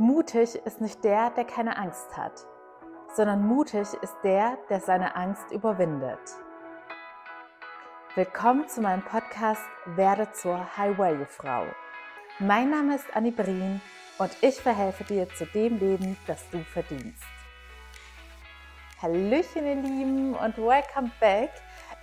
Mutig 0.00 0.54
ist 0.54 0.80
nicht 0.80 1.04
der, 1.04 1.28
der 1.28 1.44
keine 1.44 1.76
Angst 1.76 2.16
hat, 2.16 2.32
sondern 3.14 3.46
mutig 3.46 3.86
ist 4.00 4.16
der, 4.24 4.56
der 4.70 4.80
seine 4.80 5.14
Angst 5.14 5.52
überwindet. 5.52 6.18
Willkommen 8.14 8.66
zu 8.66 8.80
meinem 8.80 9.04
Podcast 9.04 9.62
Werde 9.84 10.32
zur 10.32 10.74
High 10.78 10.96
Value 10.96 11.26
Frau. 11.26 11.66
Mein 12.38 12.70
Name 12.70 12.94
ist 12.94 13.14
Annie 13.14 13.30
Brien 13.30 13.82
und 14.16 14.34
ich 14.40 14.54
verhelfe 14.62 15.04
dir 15.04 15.28
zu 15.34 15.44
dem 15.44 15.78
Leben, 15.78 16.16
das 16.26 16.48
du 16.48 16.60
verdienst. 16.60 17.22
Hallöchen 19.02 19.66
ihr 19.66 19.82
Lieben 19.82 20.34
und 20.34 20.56
welcome 20.56 21.10
back 21.20 21.50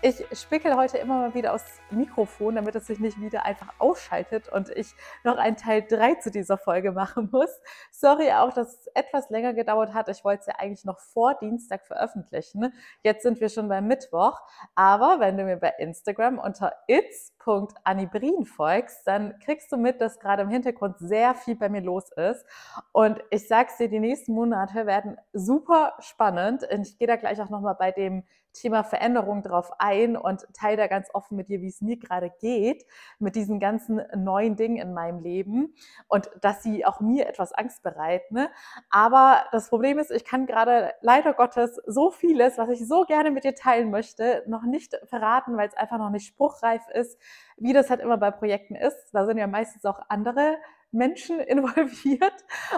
ich 0.02 0.24
spickel 0.40 0.76
heute 0.76 1.00
immer 1.00 1.18
mal 1.18 1.34
wieder 1.34 1.54
aufs 1.54 1.80
Mikrofon, 1.90 2.56
damit 2.56 2.76
es 2.76 2.86
sich 2.86 3.00
nicht 3.00 3.20
wieder 3.20 3.46
einfach 3.46 3.74
ausschaltet 3.80 4.48
und 4.48 4.70
ich 4.70 4.94
noch 5.24 5.38
einen 5.38 5.58
Teil 5.58 5.82
3 5.82 6.16
zu 6.16 6.30
dieser 6.30 6.58
Folge 6.58 6.92
machen 6.92 7.30
muss. 7.32 7.50
Sorry 7.92 8.32
auch, 8.32 8.54
dass 8.54 8.74
es 8.74 8.88
etwas 8.94 9.30
länger 9.32 9.54
gedauert 9.54 9.94
hat. 9.94 10.08
Ich 10.10 10.24
wollte 10.24 10.42
es 10.42 10.48
ja 10.48 10.54
eigentlich 10.60 10.86
noch 10.86 11.00
vor 11.00 11.34
Dienstag 11.36 11.88
veröffentlichen. 11.88 12.74
Jetzt 13.02 13.24
sind 13.24 13.42
wir 13.42 13.50
schon 13.50 13.70
beim 13.70 13.88
Mittwoch. 13.88 14.40
Aber 14.76 15.20
wenn 15.20 15.38
du 15.38 15.46
mir 15.46 15.58
bei 15.58 15.74
Instagram 15.80 16.38
unter 16.38 16.74
its.anibrin 16.88 18.46
folgst, 18.46 19.08
dann 19.08 19.40
kriegst 19.40 19.72
du 19.72 19.78
mit, 19.78 20.00
dass 20.00 20.20
gerade 20.20 20.44
im 20.44 20.50
Hintergrund 20.50 21.00
sehr 21.00 21.34
viel 21.34 21.56
bei 21.56 21.70
mir 21.70 21.82
los 21.82 22.12
ist. 22.12 22.46
Und 22.92 23.20
ich 23.32 23.48
sag's 23.48 23.78
dir, 23.78 23.90
die 23.90 24.00
nächsten 24.00 24.34
Monate 24.34 24.86
werden 24.86 25.18
super 25.34 25.96
spannend. 26.00 26.64
Und 26.72 26.88
ich 26.88 27.00
gehe 27.00 27.08
da 27.08 27.16
gleich 27.16 27.42
auch 27.42 27.50
nochmal 27.50 27.76
bei 27.76 27.92
dem 27.92 28.24
Thema 28.58 28.84
Veränderung 28.84 29.44
drauf 29.44 29.72
ein 29.80 30.18
und 30.18 30.46
teile 30.54 30.78
da 30.78 30.88
ganz 30.88 31.10
offen 31.14 31.38
mit 31.38 31.50
dir, 31.50 31.62
wie 31.62 31.68
es 31.68 31.82
mir 31.82 31.98
gerade 31.98 32.32
geht 32.40 32.86
mit 33.20 33.36
diesen 33.36 33.60
ganzen 33.60 34.02
neuen 34.16 34.56
Dingen 34.56 34.78
in 34.78 34.94
meinem 34.94 35.20
Leben 35.22 35.74
und 36.08 36.30
dass 36.42 36.64
sie 36.64 36.86
auch 36.86 37.00
mir 37.00 37.28
etwas 37.28 37.54
Angst 37.54 37.84
bereiten. 37.84 38.36
Ne? 38.36 38.50
Aber 38.90 39.46
das 39.52 39.70
Problem 39.70 40.00
ist, 40.00 40.12
ich 40.12 40.26
kann 40.26 40.46
gerade 40.46 40.94
leider 41.02 41.34
Gottes 41.34 41.80
so 41.86 42.12
vieles, 42.12 42.58
was 42.58 42.70
ich 42.70 42.88
so 42.88 43.06
gerne 43.06 43.32
mit 43.32 43.44
dir 43.44 43.56
teilen 43.56 43.92
möchte, 43.92 44.44
noch 44.48 44.64
nicht 44.64 45.00
verraten, 45.06 45.58
weil 45.58 45.68
es 45.68 45.78
einfach 45.78 45.98
noch 45.98 46.10
nicht 46.10 46.28
spruchreif 46.28 46.88
ist, 46.90 47.20
wie 47.58 47.74
das 47.74 47.90
halt 47.90 48.02
immer 48.02 48.18
bei 48.18 48.32
Projekten 48.32 48.76
ist. 48.76 49.14
Da 49.14 49.26
sind 49.26 49.38
ja 49.38 49.48
meistens 49.48 49.86
auch 49.86 50.00
andere 50.10 50.58
Menschen 50.98 51.40
involviert 51.42 52.34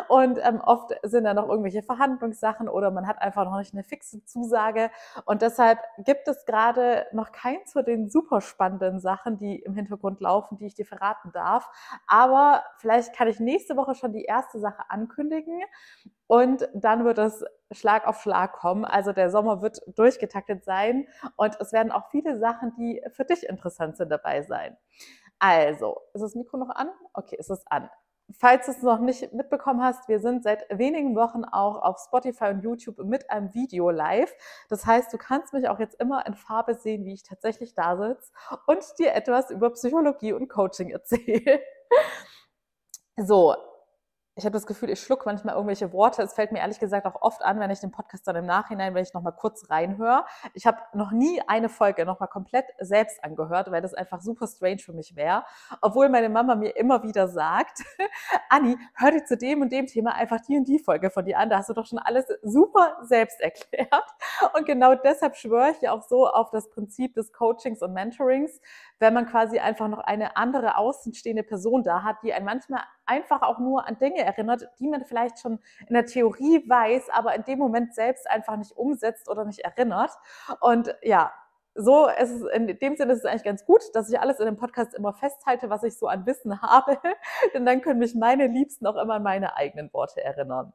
und 0.07 0.39
ähm, 0.43 0.61
oft 0.61 0.91
sind 1.03 1.23
da 1.23 1.33
noch 1.33 1.49
irgendwelche 1.49 1.81
Verhandlungssachen 1.83 2.69
oder 2.69 2.91
man 2.91 3.07
hat 3.07 3.21
einfach 3.21 3.45
noch 3.45 3.57
nicht 3.57 3.73
eine 3.73 3.83
fixe 3.83 4.23
Zusage 4.25 4.91
und 5.25 5.41
deshalb 5.41 5.79
gibt 5.99 6.27
es 6.27 6.45
gerade 6.45 7.07
noch 7.13 7.31
keins 7.31 7.73
von 7.73 7.85
den 7.85 8.09
super 8.09 8.41
spannenden 8.41 8.99
Sachen, 8.99 9.37
die 9.37 9.57
im 9.57 9.73
Hintergrund 9.73 10.19
laufen, 10.21 10.57
die 10.57 10.67
ich 10.67 10.75
dir 10.75 10.85
verraten 10.85 11.31
darf. 11.31 11.69
Aber 12.07 12.63
vielleicht 12.77 13.15
kann 13.15 13.27
ich 13.27 13.39
nächste 13.39 13.75
Woche 13.77 13.95
schon 13.95 14.13
die 14.13 14.25
erste 14.25 14.59
Sache 14.59 14.83
ankündigen 14.89 15.61
und 16.27 16.69
dann 16.73 17.05
wird 17.05 17.17
es 17.17 17.43
Schlag 17.71 18.07
auf 18.07 18.21
Schlag 18.21 18.53
kommen. 18.53 18.85
Also 18.85 19.13
der 19.13 19.31
Sommer 19.31 19.61
wird 19.61 19.79
durchgetaktet 19.95 20.63
sein 20.63 21.07
und 21.35 21.59
es 21.59 21.71
werden 21.73 21.91
auch 21.91 22.09
viele 22.11 22.37
Sachen, 22.37 22.73
die 22.75 23.01
für 23.11 23.25
dich 23.25 23.47
interessant 23.47 23.97
sind, 23.97 24.11
dabei 24.11 24.41
sein. 24.43 24.77
Also, 25.39 26.01
ist 26.13 26.21
das 26.21 26.35
Mikro 26.35 26.57
noch 26.57 26.69
an? 26.69 26.89
Okay, 27.13 27.37
ist 27.37 27.49
es 27.49 27.65
an. 27.67 27.89
Falls 28.37 28.65
du 28.65 28.71
es 28.71 28.81
noch 28.81 28.99
nicht 28.99 29.33
mitbekommen 29.33 29.81
hast, 29.81 30.07
wir 30.07 30.19
sind 30.19 30.43
seit 30.43 30.65
wenigen 30.69 31.15
Wochen 31.15 31.43
auch 31.45 31.81
auf 31.81 31.99
Spotify 31.99 32.45
und 32.45 32.61
YouTube 32.61 32.99
mit 32.99 33.29
einem 33.31 33.53
Video 33.53 33.89
live. 33.89 34.31
Das 34.69 34.85
heißt, 34.85 35.11
du 35.11 35.17
kannst 35.17 35.53
mich 35.53 35.67
auch 35.67 35.79
jetzt 35.79 35.99
immer 35.99 36.25
in 36.27 36.35
Farbe 36.35 36.75
sehen, 36.75 37.05
wie 37.05 37.13
ich 37.13 37.23
tatsächlich 37.23 37.73
da 37.73 37.97
sitze 37.97 38.31
und 38.67 38.83
dir 38.99 39.13
etwas 39.13 39.49
über 39.49 39.71
Psychologie 39.71 40.33
und 40.33 40.47
Coaching 40.47 40.89
erzähle. 40.91 41.61
So, 43.21 43.53
ich 44.39 44.45
habe 44.45 44.53
das 44.53 44.65
Gefühl, 44.65 44.89
ich 44.89 45.01
schluck 45.01 45.25
manchmal 45.25 45.55
irgendwelche 45.55 45.91
Worte. 45.91 46.23
Es 46.23 46.33
fällt 46.33 46.53
mir 46.53 46.59
ehrlich 46.59 46.79
gesagt 46.79 47.05
auch 47.05 47.21
oft 47.21 47.43
an, 47.43 47.59
wenn 47.59 47.69
ich 47.71 47.81
den 47.81 47.91
Podcast 47.91 48.25
dann 48.25 48.37
im 48.37 48.45
Nachhinein, 48.45 48.95
wenn 48.95 49.03
ich 49.03 49.13
nochmal 49.13 49.33
kurz 49.35 49.69
reinhöre. 49.69 50.23
Ich 50.53 50.65
habe 50.65 50.77
noch 50.93 51.11
nie 51.11 51.41
eine 51.45 51.67
Folge 51.67 52.05
nochmal 52.05 52.29
komplett 52.29 52.65
selbst 52.79 53.21
angehört, 53.21 53.69
weil 53.69 53.81
das 53.81 53.93
einfach 53.93 54.21
super 54.21 54.47
strange 54.47 54.77
für 54.77 54.93
mich 54.93 55.17
wäre. 55.17 55.43
Obwohl 55.81 56.07
meine 56.07 56.29
Mama 56.29 56.55
mir 56.55 56.69
immer 56.77 57.03
wieder 57.03 57.27
sagt, 57.27 57.83
Anni, 58.49 58.77
hör 58.95 59.11
dir 59.11 59.25
zu 59.25 59.35
dem 59.35 59.61
und 59.61 59.73
dem 59.73 59.87
Thema 59.87 60.15
einfach 60.15 60.39
die 60.39 60.55
und 60.55 60.69
die 60.69 60.79
Folge 60.79 61.09
von 61.09 61.25
dir 61.25 61.37
an. 61.37 61.49
Da 61.49 61.57
hast 61.57 61.67
du 61.67 61.73
doch 61.73 61.85
schon 61.85 61.99
alles 61.99 62.25
super 62.41 62.97
selbst 63.01 63.41
erklärt. 63.41 63.89
Und 64.53 64.65
genau 64.65 64.95
deshalb 64.95 65.35
schwöre 65.35 65.71
ich 65.71 65.81
ja 65.81 65.91
auch 65.91 66.03
so 66.03 66.29
auf 66.29 66.49
das 66.51 66.69
Prinzip 66.69 67.13
des 67.13 67.33
Coachings 67.33 67.81
und 67.81 67.91
Mentorings, 67.91 68.61
wenn 68.99 69.13
man 69.13 69.25
quasi 69.27 69.59
einfach 69.59 69.87
noch 69.87 69.99
eine 69.99 70.37
andere 70.37 70.77
außenstehende 70.77 71.43
Person 71.43 71.83
da 71.83 72.03
hat, 72.03 72.17
die 72.23 72.33
einen 72.33 72.45
manchmal 72.45 72.83
einfach 73.05 73.41
auch 73.41 73.59
nur 73.59 73.87
an 73.87 73.97
Dinge 73.97 74.23
erinnert, 74.23 74.67
die 74.79 74.87
man 74.87 75.05
vielleicht 75.05 75.39
schon 75.39 75.59
in 75.87 75.93
der 75.93 76.05
Theorie 76.05 76.63
weiß, 76.67 77.09
aber 77.09 77.35
in 77.35 77.43
dem 77.43 77.59
Moment 77.59 77.95
selbst 77.95 78.29
einfach 78.29 78.57
nicht 78.57 78.73
umsetzt 78.73 79.29
oder 79.29 79.45
nicht 79.45 79.59
erinnert. 79.59 80.11
Und 80.59 80.95
ja, 81.01 81.31
so 81.75 82.07
ist 82.07 82.31
es, 82.31 82.43
in 82.53 82.67
dem 82.67 82.95
Sinne 82.97 83.13
ist 83.13 83.19
es 83.19 83.25
eigentlich 83.25 83.43
ganz 83.43 83.65
gut, 83.65 83.81
dass 83.93 84.11
ich 84.11 84.19
alles 84.19 84.39
in 84.39 84.45
dem 84.45 84.57
Podcast 84.57 84.93
immer 84.93 85.13
festhalte, 85.13 85.69
was 85.69 85.83
ich 85.83 85.97
so 85.97 86.07
an 86.07 86.25
Wissen 86.25 86.61
habe, 86.61 86.97
denn 87.53 87.65
dann 87.65 87.81
können 87.81 87.99
mich 87.99 88.15
meine 88.15 88.47
Liebsten 88.47 88.85
auch 88.85 88.97
immer 88.97 89.15
an 89.15 89.23
meine 89.23 89.55
eigenen 89.55 89.91
Worte 89.93 90.23
erinnern. 90.23 90.73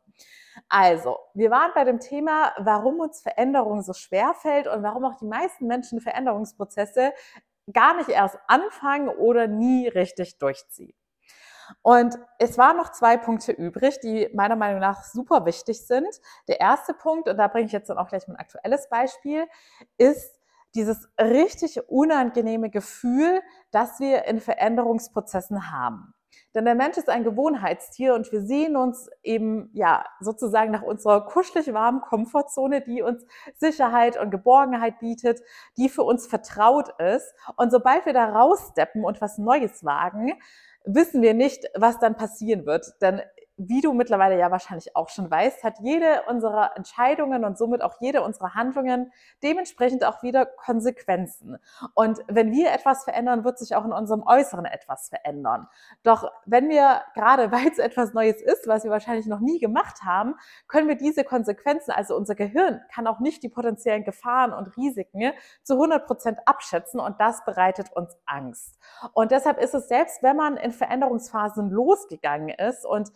Also, 0.69 1.19
wir 1.35 1.51
waren 1.51 1.73
bei 1.75 1.85
dem 1.85 2.01
Thema, 2.01 2.53
warum 2.59 3.01
uns 3.01 3.21
Veränderung 3.21 3.83
so 3.83 3.93
schwer 3.93 4.35
fällt 4.35 4.67
und 4.67 4.83
warum 4.83 5.05
auch 5.05 5.17
die 5.17 5.27
meisten 5.27 5.67
Menschen 5.67 6.01
Veränderungsprozesse 6.01 7.13
gar 7.73 7.97
nicht 7.97 8.09
erst 8.09 8.39
anfangen 8.47 9.09
oder 9.09 9.47
nie 9.47 9.89
richtig 9.89 10.39
durchziehen. 10.39 10.95
Und 11.83 12.19
es 12.39 12.59
waren 12.59 12.77
noch 12.77 12.93
zwei 12.93 13.17
Punkte 13.17 13.53
übrig, 13.53 13.99
die 14.01 14.29
meiner 14.35 14.57
Meinung 14.57 14.81
nach 14.81 15.03
super 15.05 15.47
wichtig 15.47 15.87
sind. 15.87 16.21
Der 16.49 16.61
erste 16.61 16.95
Punkt, 16.95 17.29
und 17.29 17.37
da 17.39 17.49
bringe 17.49 17.67
ich 17.67 17.73
jetzt 17.73 17.89
dann 17.89 17.99
auch 17.99 18.09
gleich 18.09 18.29
mein 18.29 18.37
aktuelles 18.37 18.89
Beispiel, 18.89 19.47
ist 19.97 20.39
dieses 20.75 21.09
richtig 21.19 21.89
unangenehme 21.89 22.69
Gefühl, 22.69 23.41
das 23.71 24.01
wir 24.01 24.25
in 24.25 24.41
Veränderungsprozessen 24.41 25.71
haben. 25.71 26.15
Denn 26.55 26.65
der 26.65 26.75
Mensch 26.75 26.97
ist 26.97 27.09
ein 27.09 27.25
Gewohnheitstier 27.25 28.15
und 28.15 28.31
wir 28.31 28.43
sehen 28.43 28.77
uns 28.77 29.11
eben, 29.23 29.71
ja, 29.73 30.05
sozusagen 30.21 30.71
nach 30.71 30.83
unserer 30.83 31.27
kuschelig 31.27 31.73
warmen 31.73 32.01
Komfortzone, 32.01 32.81
die 32.81 33.03
uns 33.03 33.25
Sicherheit 33.57 34.21
und 34.21 34.31
Geborgenheit 34.31 35.01
bietet, 35.01 35.41
die 35.77 35.89
für 35.89 36.03
uns 36.03 36.27
vertraut 36.27 36.89
ist. 37.01 37.35
Und 37.57 37.71
sobald 37.71 38.07
wir 38.07 38.13
da 38.13 38.27
raussteppen 38.27 39.05
und 39.05 39.21
was 39.21 39.39
Neues 39.39 39.85
wagen, 39.85 40.33
wissen 40.85 41.23
wir 41.23 41.35
nicht, 41.35 41.65
was 41.75 41.99
dann 41.99 42.17
passieren 42.17 42.67
wird. 42.67 42.87
Denn 43.01 43.21
wie 43.57 43.81
du 43.81 43.93
mittlerweile 43.93 44.39
ja 44.39 44.51
wahrscheinlich 44.51 44.97
auch 44.97 45.09
schon 45.09 45.31
weißt, 45.31 45.63
hat 45.63 45.79
jede 45.81 46.23
unserer 46.29 46.77
Entscheidungen 46.77 47.45
und 47.45 47.57
somit 47.57 47.83
auch 47.83 48.01
jede 48.01 48.23
unserer 48.23 48.55
Handlungen 48.55 49.13
dementsprechend 49.43 50.05
auch 50.05 50.23
wieder 50.23 50.45
Konsequenzen. 50.45 51.59
Und 51.95 52.19
wenn 52.27 52.51
wir 52.51 52.73
etwas 52.73 53.05
verändern, 53.05 53.45
wird 53.45 53.59
sich 53.59 53.77
auch 53.77 53.85
in 53.85 53.93
unserem 53.93 54.25
Äußeren 54.27 54.65
etwas 54.65 55.09
verändern. 55.09 55.69
Doch 56.03 56.31
wenn 56.47 56.69
wir, 56.69 57.03
gerade 57.15 57.53
weil 57.53 57.69
es 57.69 57.79
etwas 57.79 58.13
Neues 58.13 58.43
ist, 58.43 58.67
was 58.67 58.83
wir 58.83 58.91
wahrscheinlich 58.91 59.27
noch 59.27 59.41
nie 59.41 59.61
gemacht 59.61 60.03
haben, 60.03 60.35
können 60.67 60.89
wir 60.89 60.97
diese 60.97 61.23
Konsequenzen, 61.23 61.93
also 61.93 62.17
unser 62.17 62.35
Gehirn 62.35 62.81
kann 62.93 63.07
auch 63.07 63.21
nicht 63.21 63.43
die 63.43 63.49
potenziellen 63.49 64.05
Gefahren 64.05 64.53
und 64.53 64.77
Risiken 64.77 65.33
zu 65.63 65.75
100 65.75 66.07
Prozent 66.07 66.39
abschätzen 66.45 66.99
und 66.99 67.21
das 67.21 67.45
bereitet 67.45 67.93
uns 67.93 68.17
Angst. 68.27 68.79
Und 69.13 69.31
deshalb 69.31 69.59
ist 69.59 69.75
es 69.75 69.87
selbst, 69.87 70.23
wenn 70.23 70.37
man 70.37 70.57
in 70.57 70.73
Veränderungsphasen 70.73 71.71
losgegangen 71.71 72.49
ist 72.49 72.85
und 72.85 73.13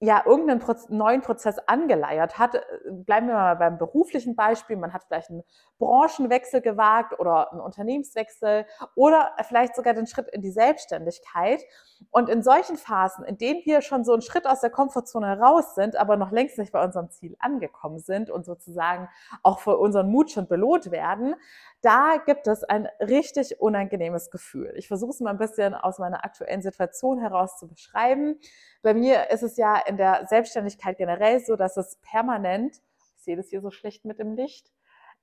ja, 0.00 0.22
irgendeinen 0.24 0.60
Proz 0.60 0.88
neuen 0.90 1.22
Prozess 1.22 1.58
angeleiert 1.66 2.38
hat. 2.38 2.54
Äh, 2.54 2.60
bleiben 2.88 3.26
wir 3.26 3.34
mal 3.34 3.56
beim 3.56 3.78
beruflichen 3.78 4.36
Beispiel. 4.36 4.76
Man 4.76 4.92
hat 4.92 5.04
vielleicht 5.04 5.30
einen 5.30 5.42
Branchenwechsel 5.78 6.60
gewagt 6.60 7.18
oder 7.18 7.50
einen 7.50 7.60
Unternehmenswechsel 7.60 8.64
oder 8.94 9.32
vielleicht 9.46 9.74
sogar 9.74 9.94
den 9.94 10.06
Schritt 10.06 10.28
in 10.28 10.40
die 10.40 10.52
Selbstständigkeit. 10.52 11.62
Und 12.10 12.28
in 12.28 12.42
solchen 12.42 12.76
Phasen, 12.76 13.24
in 13.24 13.38
denen 13.38 13.62
wir 13.64 13.80
schon 13.82 14.04
so 14.04 14.12
einen 14.12 14.22
Schritt 14.22 14.46
aus 14.46 14.60
der 14.60 14.70
Komfortzone 14.70 15.40
raus 15.40 15.74
sind, 15.74 15.96
aber 15.96 16.16
noch 16.16 16.30
längst 16.30 16.58
nicht 16.58 16.72
bei 16.72 16.84
unserem 16.84 17.10
Ziel 17.10 17.36
angekommen 17.40 17.98
sind 17.98 18.30
und 18.30 18.44
sozusagen 18.44 19.08
auch 19.42 19.58
für 19.58 19.78
unseren 19.78 20.10
Mut 20.10 20.30
schon 20.30 20.46
belohnt 20.46 20.92
werden, 20.92 21.34
da 21.80 22.16
gibt 22.24 22.46
es 22.48 22.64
ein 22.64 22.88
richtig 23.00 23.60
unangenehmes 23.60 24.30
Gefühl. 24.30 24.72
Ich 24.76 24.88
versuche 24.88 25.10
es 25.10 25.20
mal 25.20 25.30
ein 25.30 25.38
bisschen 25.38 25.74
aus 25.74 25.98
meiner 25.98 26.24
aktuellen 26.24 26.62
Situation 26.62 27.20
heraus 27.20 27.56
zu 27.58 27.68
beschreiben. 27.68 28.38
Bei 28.82 28.94
mir 28.94 29.30
ist 29.30 29.42
es 29.42 29.56
ja 29.56 29.76
in 29.86 29.96
der 29.96 30.26
Selbstständigkeit 30.28 30.98
generell 30.98 31.40
so, 31.40 31.56
dass 31.56 31.76
es 31.76 31.96
permanent, 32.02 32.80
ich 33.16 33.22
sehe 33.22 33.36
das 33.36 33.48
hier 33.48 33.60
so 33.60 33.70
schlecht 33.70 34.04
mit 34.04 34.18
dem 34.18 34.34
Licht, 34.34 34.72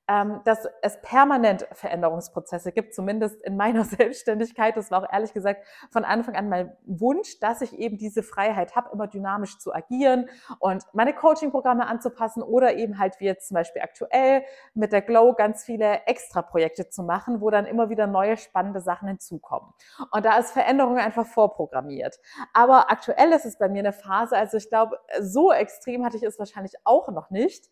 ähm, 0.08 0.42
dass 0.46 0.68
es 0.82 1.02
permanent 1.02 1.68
Veränderungsprozesse 1.72 2.72
gibt, 2.72 2.94
zumindest 2.94 3.42
in 3.42 3.58
meiner 3.58 3.84
Selbstständigkeit. 3.86 4.78
Das 4.78 4.92
war 4.92 5.04
auch 5.04 5.12
ehrlich 5.12 5.34
gesagt 5.34 5.66
von 5.92 6.06
Anfang 6.06 6.36
an 6.36 6.50
mein 6.50 6.76
Wunsch, 6.86 7.40
dass 7.40 7.62
ich 7.62 7.74
eben 7.80 7.98
diese 7.98 8.22
Freiheit 8.22 8.76
habe, 8.76 8.90
immer 8.94 9.08
dynamisch 9.08 9.58
zu 9.58 9.74
agieren 9.74 10.30
und 10.60 10.84
meine 10.94 11.14
Coaching-Programme 11.14 11.88
anzupassen 11.88 12.44
oder 12.44 12.76
eben 12.76 13.00
halt 13.00 13.20
wie 13.20 13.26
jetzt 13.26 13.48
zum 13.48 13.56
Beispiel 13.56 13.82
aktuell 13.82 14.44
mit 14.74 14.92
der 14.92 15.02
Glow 15.02 15.34
ganz 15.34 15.64
viele 15.64 16.06
Extra-Projekte 16.06 16.90
zu 16.90 17.04
machen, 17.04 17.42
wo 17.42 17.50
dann 17.50 17.66
immer 17.66 17.90
wieder 17.90 18.06
neue 18.06 18.38
spannende 18.38 18.82
Sachen 18.82 19.08
hinzukommen. 19.08 19.74
Und 20.12 20.26
da 20.26 20.38
ist 20.38 20.52
Veränderung 20.52 20.98
einfach 20.98 21.26
vorprogrammiert. 21.26 22.20
Aber 22.54 22.92
aktuell 22.92 23.32
ist 23.32 23.46
es 23.46 23.58
bei 23.58 23.70
mir 23.70 23.80
eine 23.80 23.94
Phase, 23.94 24.38
also 24.38 24.58
ich 24.58 24.70
glaube, 24.70 25.00
so 25.20 25.52
extrem 25.52 26.06
hatte 26.06 26.18
ich 26.18 26.24
es 26.24 26.38
wahrscheinlich 26.38 26.74
auch 26.84 27.10
noch 27.10 27.32
nicht, 27.32 27.72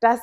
dass 0.00 0.20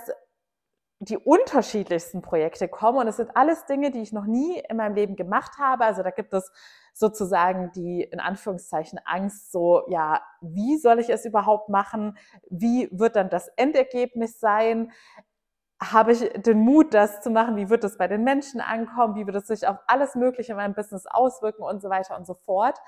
die 0.99 1.17
unterschiedlichsten 1.17 2.21
Projekte 2.21 2.67
kommen. 2.67 2.97
Und 2.97 3.07
es 3.07 3.17
sind 3.17 3.35
alles 3.35 3.65
Dinge, 3.65 3.91
die 3.91 4.01
ich 4.01 4.13
noch 4.13 4.25
nie 4.25 4.59
in 4.67 4.77
meinem 4.77 4.95
Leben 4.95 5.15
gemacht 5.15 5.57
habe. 5.59 5.85
Also 5.85 6.01
da 6.01 6.09
gibt 6.09 6.33
es 6.33 6.51
sozusagen 6.93 7.71
die, 7.73 8.01
in 8.01 8.19
Anführungszeichen, 8.19 8.99
Angst, 9.05 9.51
so, 9.51 9.83
ja, 9.89 10.21
wie 10.41 10.77
soll 10.77 10.99
ich 10.99 11.09
es 11.09 11.25
überhaupt 11.25 11.69
machen? 11.69 12.17
Wie 12.49 12.89
wird 12.91 13.15
dann 13.15 13.29
das 13.29 13.47
Endergebnis 13.49 14.39
sein? 14.39 14.91
Habe 15.79 16.13
ich 16.13 16.27
den 16.41 16.59
Mut, 16.61 16.95
das 16.95 17.21
zu 17.21 17.29
machen? 17.29 17.55
Wie 17.55 17.69
wird 17.69 17.83
es 17.83 17.97
bei 17.97 18.07
den 18.07 18.23
Menschen 18.23 18.59
ankommen? 18.59 19.13
Wie 19.15 19.27
wird 19.27 19.35
es 19.35 19.47
sich 19.47 19.67
auf 19.67 19.77
alles 19.85 20.15
Mögliche 20.15 20.53
in 20.53 20.57
meinem 20.57 20.73
Business 20.73 21.05
auswirken 21.05 21.61
und 21.61 21.83
so 21.83 21.89
weiter 21.91 22.17
und 22.17 22.25
so 22.25 22.33
fort? 22.33 22.79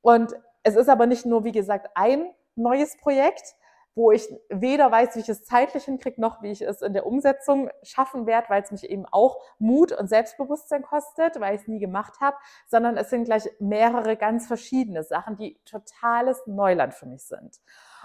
Und 0.00 0.34
es 0.62 0.76
ist 0.76 0.88
aber 0.88 1.06
nicht 1.06 1.26
nur, 1.26 1.44
wie 1.44 1.52
gesagt, 1.52 1.90
ein 1.94 2.30
neues 2.54 2.96
Projekt, 2.96 3.54
wo 3.94 4.12
ich 4.12 4.28
weder 4.48 4.90
weiß, 4.90 5.16
wie 5.16 5.20
ich 5.20 5.28
es 5.28 5.44
zeitlich 5.44 5.84
hinkriege, 5.84 6.20
noch 6.20 6.42
wie 6.42 6.50
ich 6.50 6.62
es 6.62 6.82
in 6.82 6.92
der 6.92 7.06
Umsetzung 7.06 7.70
schaffen 7.82 8.26
werde, 8.26 8.48
weil 8.48 8.62
es 8.62 8.70
mich 8.70 8.88
eben 8.88 9.04
auch 9.06 9.40
Mut 9.58 9.92
und 9.92 10.08
Selbstbewusstsein 10.08 10.82
kostet, 10.82 11.40
weil 11.40 11.54
ich 11.54 11.62
es 11.62 11.68
nie 11.68 11.80
gemacht 11.80 12.20
habe, 12.20 12.36
sondern 12.68 12.96
es 12.96 13.10
sind 13.10 13.24
gleich 13.24 13.48
mehrere 13.58 14.16
ganz 14.16 14.46
verschiedene 14.46 15.02
Sachen, 15.02 15.36
die 15.36 15.60
totales 15.64 16.40
Neuland 16.46 16.94
für 16.94 17.06
mich 17.06 17.24
sind. 17.24 17.60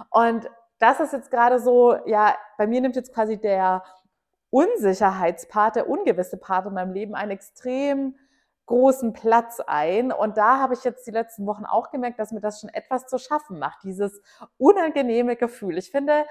Und 0.10 0.50
das 0.80 1.00
ist 1.00 1.14
jetzt 1.14 1.32
gerade 1.32 1.60
so, 1.60 1.96
ja, 2.06 2.36
bei 2.58 2.68
mir 2.68 2.82
nimmt 2.82 2.96
jetzt 2.96 3.14
quasi 3.14 3.40
der 3.40 3.84
Unsicherheitspart, 4.50 5.76
der 5.76 5.90
ungewisse 5.90 6.38
Part 6.38 6.66
in 6.66 6.74
meinem 6.74 6.94
Leben 6.94 7.16
einen 7.16 7.32
extrem 7.32 8.16
großen 8.66 9.14
Platz 9.14 9.60
ein. 9.66 10.12
Und 10.12 10.38
da 10.38 10.60
habe 10.60 10.74
ich 10.74 10.84
jetzt 10.84 11.06
die 11.08 11.12
letzten 11.12 11.46
Wochen 11.46 11.66
auch 11.66 11.92
gemerkt, 11.92 12.20
dass 12.20 12.32
mir 12.32 12.42
das 12.42 12.62
schon 12.62 12.70
etwas 12.70 13.08
zu 13.08 13.18
schaffen 13.18 13.60
macht, 13.60 13.84
dieses 13.84 14.22
unangenehme 14.58 15.36
Gefühl. 15.36 15.78
Ich 15.78 15.92
finde, 15.92 16.26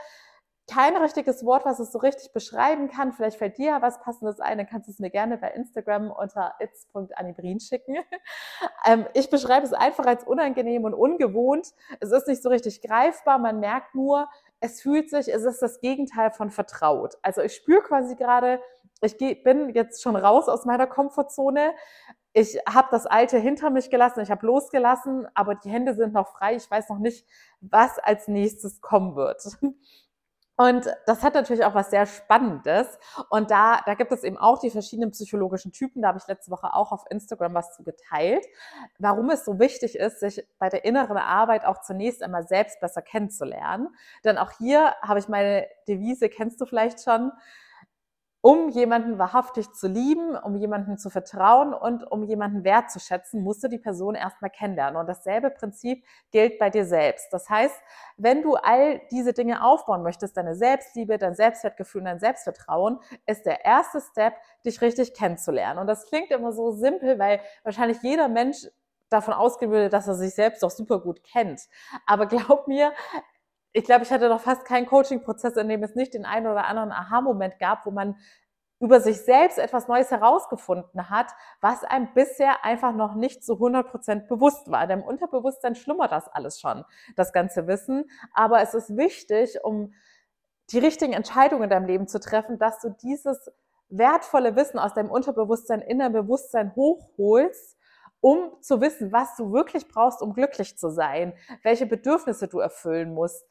kein 0.67 0.97
richtiges 0.97 1.45
Wort, 1.45 1.67
was 1.67 1.79
es 1.79 1.93
so 1.93 1.99
richtig 1.99 2.33
beschreiben 2.33 2.89
kann. 2.89 3.13
Vielleicht 3.13 3.37
fällt 3.37 3.59
dir 3.59 3.67
ja 3.67 3.83
was 3.83 4.01
Passendes 4.01 4.41
ein, 4.41 4.59
dann 4.59 4.67
kannst 4.67 4.89
du 4.89 4.93
es 4.93 4.99
mir 4.99 5.11
gerne 5.11 5.37
bei 5.37 5.51
Instagram 5.51 6.11
unter 6.11 6.55
its.anibrin 6.59 7.61
schicken. 7.61 7.97
ähm, 8.87 9.07
ich 9.13 9.29
beschreibe 9.29 9.67
es 9.67 9.75
einfach 9.75 10.07
als 10.07 10.25
unangenehm 10.25 10.85
und 10.85 10.95
ungewohnt. 10.95 11.69
Es 12.01 12.13
ist 12.13 12.29
nicht 12.29 12.43
so 12.43 12.49
richtig 12.49 12.81
greifbar. 12.81 13.39
Man 13.39 13.61
merkt 13.61 13.95
nur, 13.95 14.29
es 14.61 14.81
fühlt 14.81 15.11
sich, 15.11 15.33
es 15.33 15.45
ist 15.45 15.61
das 15.61 15.81
Gegenteil 15.81 16.31
von 16.31 16.51
vertraut. 16.51 17.17
Also 17.21 17.43
ich 17.43 17.55
spüre 17.55 17.83
quasi 17.83 18.17
gerade, 18.17 18.61
ich 19.03 19.19
bin 19.19 19.75
jetzt 19.75 20.03
schon 20.03 20.17
raus 20.17 20.49
aus 20.49 20.65
meiner 20.65 20.87
Komfortzone 20.87 21.75
ich 22.35 22.59
habe 22.69 22.89
das 22.91 23.07
Alte 23.07 23.39
hinter 23.39 23.71
mich 23.71 23.91
gelassen, 23.91 24.21
ich 24.21 24.31
habe 24.31 24.45
losgelassen, 24.45 25.27
aber 25.35 25.55
die 25.55 25.71
Hände 25.71 25.95
sind 25.95 26.13
noch 26.13 26.27
frei. 26.29 26.57
Ich 26.57 26.69
weiß 26.69 26.89
noch 26.89 26.99
nicht, 26.99 27.25
was 27.61 27.99
als 28.01 28.27
nächstes 28.27 28.81
kommen 28.81 29.15
wird. 29.15 29.41
Und 30.57 30.87
das 31.07 31.23
hat 31.25 31.35
natürlich 31.35 31.65
auch 31.65 31.75
was 31.75 31.91
sehr 31.91 32.07
Spannendes. 32.07 32.87
Und 33.29 33.51
da, 33.51 33.81
da 33.87 33.95
gibt 33.95 34.13
es 34.13 34.23
eben 34.23 34.37
auch 34.37 34.61
die 34.61 34.71
verschiedenen 34.71 35.11
psychologischen 35.11 35.73
Typen. 35.73 36.03
Da 36.03 36.09
habe 36.09 36.19
ich 36.19 36.29
letzte 36.29 36.51
Woche 36.51 36.75
auch 36.75 36.93
auf 36.93 37.05
Instagram 37.11 37.55
was 37.55 37.75
zu 37.75 37.83
geteilt. 37.83 38.45
Warum 38.99 39.31
es 39.31 39.45
so 39.45 39.59
wichtig 39.59 39.97
ist, 39.97 40.21
sich 40.21 40.47
bei 40.59 40.69
der 40.69 40.85
inneren 40.85 41.17
Arbeit 41.17 41.65
auch 41.65 41.81
zunächst 41.83 42.23
einmal 42.23 42.47
selbst 42.47 42.81
besser 42.81 43.03
kennenzulernen. 43.03 43.89
Denn 44.25 44.39
auch 44.39 44.53
hier 44.59 44.95
habe 45.03 45.19
ich 45.19 45.29
meine 45.29 45.67
Devise, 45.89 46.29
kennst 46.29 46.61
du 46.61 46.67
vielleicht 46.67 47.03
schon, 47.03 47.33
um 48.45 48.69
jemanden 48.69 49.19
wahrhaftig 49.19 49.73
zu 49.73 49.89
lieben, 49.89 50.37
um 50.37 50.55
jemanden 50.55 50.99
zu 50.99 51.09
vertrauen 51.09 51.73
und 51.73 52.05
um 52.13 52.25
jemanden 52.25 52.63
wertzuschätzen, 52.63 53.43
musst 53.43 53.65
du 53.65 53.69
die 53.69 53.79
Person 53.79 54.15
erstmal 54.15 54.51
kennenlernen. 54.51 55.01
Und 55.01 55.07
dasselbe 55.07 55.49
Prinzip 55.49 56.05
gilt 56.31 56.59
bei 56.59 56.69
dir 56.69 56.85
selbst. 56.85 57.33
Das 57.33 57.49
heißt, 57.49 57.75
wenn 58.19 58.43
du 58.43 58.57
all 58.57 59.01
diese 59.11 59.33
Dinge 59.33 59.65
aufbauen 59.65 60.03
möchtest, 60.03 60.37
deine 60.37 60.55
Selbstliebe, 60.57 61.17
dein 61.17 61.35
Selbstwertgefühl 61.35 62.03
und 62.03 62.05
dein 62.05 62.19
Selbstvertrauen, 62.19 62.99
ist 63.25 63.47
der 63.47 63.65
erste 63.65 64.03
Step, 64.03 64.35
dich 64.67 64.83
richtig 64.83 65.15
kennenzulernen. 65.15 65.79
Und 65.79 65.87
das 65.87 66.05
klingt 66.05 66.31
immer 66.31 66.53
so 66.53 66.71
simpel, 66.71 67.19
weil 67.19 67.41
wahrscheinlich 67.63 68.03
jeder 68.03 68.29
Mensch 68.29 68.67
davon 69.09 69.33
ausgehen 69.33 69.71
würde, 69.71 69.89
dass 69.89 70.07
er 70.07 70.17
sich 70.17 70.35
selbst 70.35 70.63
doch 70.63 70.71
super 70.71 71.01
gut 71.01 71.25
kennt. 71.25 71.63
Aber 72.05 72.27
glaub 72.27 72.69
mir, 72.69 72.93
ich 73.75 73.85
glaube, 73.85 74.05
ich 74.05 74.13
hatte 74.13 74.29
noch 74.29 74.41
fast 74.41 74.65
keinen 74.65 74.87
Coaching-Prozess, 74.87 75.57
in 75.57 75.69
dem 75.69 75.83
es 75.83 75.97
nicht 75.97 76.15
den 76.15 76.25
einen 76.25 76.47
oder 76.47 76.67
anderen 76.67 76.93
Aha-Moment 76.93 77.59
gab, 77.59 77.85
wo 77.85 77.91
man 77.91 78.17
über 78.79 79.01
sich 79.01 79.21
selbst 79.21 79.59
etwas 79.59 79.89
Neues 79.89 80.13
herausgefunden 80.13 81.11
hat, 81.11 81.33
was 81.61 81.83
einem 81.83 82.15
bisher 82.15 82.65
einfach 82.65 82.95
noch 82.95 83.17
nicht 83.17 83.45
zu 83.45 83.55
100 83.55 83.91
Prozent 83.91 84.29
bewusst 84.29 84.71
war. 84.71 84.87
Denn 84.87 85.01
im 85.01 85.05
Unterbewusstsein 85.05 85.75
schlummert 85.75 86.13
das 86.13 86.29
alles 86.29 86.61
schon, 86.61 86.85
das 87.17 87.33
ganze 87.33 87.67
Wissen. 87.67 88.09
Aber 88.33 88.61
es 88.61 88.75
ist 88.75 88.97
wichtig, 88.97 89.59
um 89.65 89.93
die 90.71 90.79
richtigen 90.79 91.13
Entscheidungen 91.13 91.65
in 91.65 91.71
deinem 91.71 91.87
Leben 91.87 92.07
zu 92.07 92.21
treffen, 92.21 92.59
dass 92.61 92.79
du 92.81 92.91
dieses 92.91 93.51
wertvolle 93.89 94.55
Wissen 94.55 94.79
aus 94.79 94.95
deinem 94.95 95.11
Unterbewusstsein 95.11 95.81
in 95.81 95.99
dein 95.99 96.13
Bewusstsein 96.13 96.75
hochholst 96.77 97.77
um 98.25 98.57
zu 98.63 98.81
wissen, 98.81 99.13
was 99.13 99.37
du 99.37 99.53
wirklich 99.53 99.87
brauchst, 99.87 100.23
um 100.23 100.33
glücklich 100.33 100.79
zu 100.79 100.89
sein, 100.89 101.35
welche 101.63 101.85
Bedürfnisse 101.85 102.49
du 102.49 102.59
erfüllen 102.59 103.13
musst, 103.13 103.47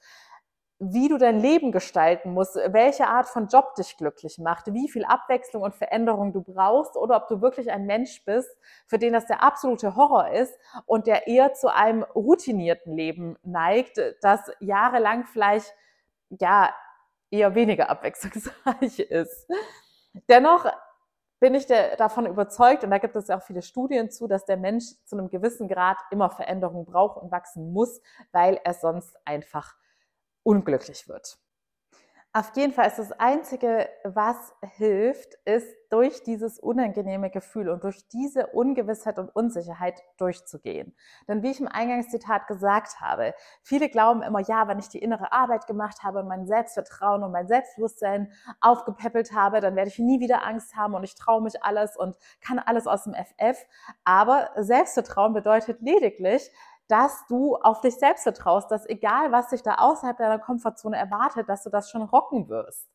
wie 0.80 1.10
du 1.10 1.20
dein 1.20 1.40
Leben 1.40 1.72
gestalten 1.72 2.34
musst, 2.34 2.56
welche 2.56 3.06
Art 3.06 3.28
von 3.28 3.50
Job 3.50 3.76
dich 3.76 3.98
glücklich 3.98 4.40
macht, 4.40 4.74
wie 4.74 4.90
viel 4.90 5.06
Abwechslung 5.06 5.62
und 5.62 5.76
Veränderung 5.76 6.34
du 6.34 6.42
brauchst 6.42 6.98
oder 6.98 7.18
ob 7.18 7.28
du 7.28 7.40
wirklich 7.40 7.70
ein 7.70 7.86
Mensch 7.86 8.26
bist, 8.26 8.50
für 8.88 8.98
den 8.98 9.14
das 9.14 9.28
der 9.28 9.44
absolute 9.44 9.96
Horror 9.96 10.32
ist 10.32 10.58
und 10.88 11.06
der 11.06 11.28
eher 11.28 11.54
zu 11.54 11.72
einem 11.72 12.02
routinierten 12.02 12.94
Leben 12.94 13.38
neigt, 13.44 14.02
das 14.24 14.42
jahrelang 14.60 15.26
vielleicht 15.26 15.72
ja 16.30 16.74
eher 17.30 17.54
weniger 17.54 17.92
abwechslungsreich 17.92 19.00
ist. 19.12 19.48
Dennoch 20.28 20.66
bin 21.44 21.56
ich 21.56 21.66
der, 21.66 21.98
davon 21.98 22.26
überzeugt, 22.26 22.86
und 22.86 22.90
da 22.90 23.00
gibt 23.00 23.18
es 23.18 23.28
ja 23.28 23.38
auch 23.38 23.42
viele 23.42 23.62
Studien 23.62 24.10
zu, 24.10 24.30
dass 24.30 24.46
der 24.46 24.56
Mensch 24.56 24.86
zu 25.04 25.18
einem 25.18 25.28
gewissen 25.28 25.68
Grad 25.68 25.98
immer 26.10 26.30
Veränderung 26.30 26.86
braucht 26.86 27.22
und 27.22 27.34
wachsen 27.34 27.74
muss, 27.74 28.00
weil 28.32 28.62
er 28.64 28.74
sonst 28.74 29.18
einfach 29.26 29.76
unglücklich 30.44 31.10
wird. 31.10 31.38
Auf 32.36 32.52
jeden 32.56 32.74
Fall 32.74 32.88
ist 32.88 32.98
das 32.98 33.12
Einzige, 33.12 33.88
was 34.04 34.56
hilft, 34.76 35.36
ist 35.46 35.68
durch 35.92 36.24
dieses 36.24 36.58
unangenehme 36.58 37.30
Gefühl 37.30 37.70
und 37.70 37.84
durch 37.84 38.08
diese 38.08 38.48
Ungewissheit 38.48 39.20
und 39.20 39.30
Unsicherheit 39.36 40.02
durchzugehen. 40.18 40.96
Denn 41.28 41.44
wie 41.44 41.52
ich 41.52 41.60
im 41.60 41.68
Eingangszitat 41.68 42.48
gesagt 42.48 43.00
habe, 43.00 43.36
viele 43.62 43.88
glauben 43.88 44.24
immer, 44.24 44.40
ja, 44.40 44.68
wenn 44.68 44.80
ich 44.80 44.90
die 44.90 44.98
innere 44.98 45.32
Arbeit 45.32 45.68
gemacht 45.68 46.02
habe 46.02 46.22
und 46.22 46.28
mein 46.28 46.48
Selbstvertrauen 46.48 47.22
und 47.22 47.32
mein 47.32 47.48
Selbstbewusstsein 47.48 48.34
aufgepäppelt 48.62 49.34
habe, 49.34 49.60
dann 49.60 49.76
werde 49.76 49.92
ich 49.92 50.00
nie 50.00 50.20
wieder 50.20 50.44
Angst 50.44 50.76
haben 50.76 50.96
und 50.96 51.04
ich 51.04 51.14
traue 51.14 51.44
mich 51.44 51.64
alles 51.64 51.96
und 51.96 52.18
kann 52.42 52.58
alles 52.58 52.88
aus 52.88 53.04
dem 53.04 53.14
FF. 53.14 53.64
Aber 54.06 54.50
Selbstvertrauen 54.56 55.34
bedeutet 55.34 55.84
lediglich, 55.84 56.50
dass 56.88 57.26
du 57.28 57.56
auf 57.58 57.82
dich 57.82 57.96
selbst 57.96 58.24
vertraust, 58.24 58.72
dass 58.72 58.88
egal, 58.88 59.32
was 59.32 59.50
dich 59.50 59.64
da 59.64 59.76
außerhalb 59.76 60.18
deiner 60.18 60.40
Komfortzone 60.40 60.98
erwartet, 60.98 61.50
dass 61.50 61.64
du 61.64 61.70
das 61.70 61.90
schon 61.90 62.04
rocken 62.04 62.50
wirst. 62.50 62.88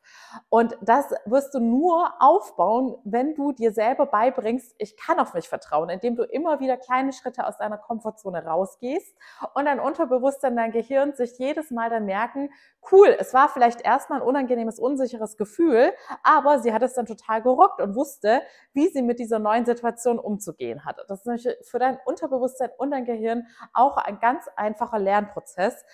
Und 0.49 0.77
das 0.81 1.13
wirst 1.25 1.55
du 1.55 1.61
nur 1.61 2.13
aufbauen, 2.21 2.97
wenn 3.05 3.35
du 3.35 3.53
dir 3.53 3.73
selber 3.73 4.07
beibringst, 4.07 4.75
ich 4.79 4.97
kann 4.97 5.19
auf 5.19 5.35
mich 5.35 5.49
vertrauen, 5.49 5.89
indem 5.89 6.17
du 6.17 6.25
immer 6.25 6.61
wieder 6.61 6.77
kleine 6.77 7.13
Schritte 7.13 7.47
aus 7.47 7.57
deiner 7.59 7.79
Komfortzone 7.79 8.45
rausgehst 8.45 9.17
und 9.55 9.65
dein 9.65 9.81
Unterbewusstsein, 9.81 10.57
dein 10.57 10.73
Gehirn 10.73 11.15
sich 11.15 11.39
jedes 11.39 11.71
Mal 11.71 11.91
dann 11.91 12.05
merken, 12.05 12.51
cool, 12.93 13.17
es 13.19 13.35
war 13.35 13.49
vielleicht 13.49 13.83
erstmal 13.83 14.21
ein 14.21 14.27
unangenehmes, 14.27 14.79
unsicheres 14.79 15.37
Gefühl, 15.37 15.93
aber 16.23 16.61
sie 16.61 16.73
hat 16.73 16.83
es 16.83 16.95
dann 16.95 17.07
total 17.07 17.43
gerockt 17.43 17.81
und 17.81 17.95
wusste, 17.95 18.43
wie 18.73 18.89
sie 18.89 19.03
mit 19.03 19.19
dieser 19.19 19.39
neuen 19.39 19.65
Situation 19.65 20.19
umzugehen 20.19 20.85
hatte. 20.85 21.05
Das 21.09 21.27
ist 21.27 21.69
für 21.69 21.79
dein 21.79 21.99
Unterbewusstsein 22.05 22.71
und 22.79 22.91
dein 22.91 23.05
Gehirn 23.05 23.47
auch 23.73 23.97
ein 23.97 24.21
ganz 24.21 24.49
einfacher 24.57 24.99
Lernprozess 24.99 25.85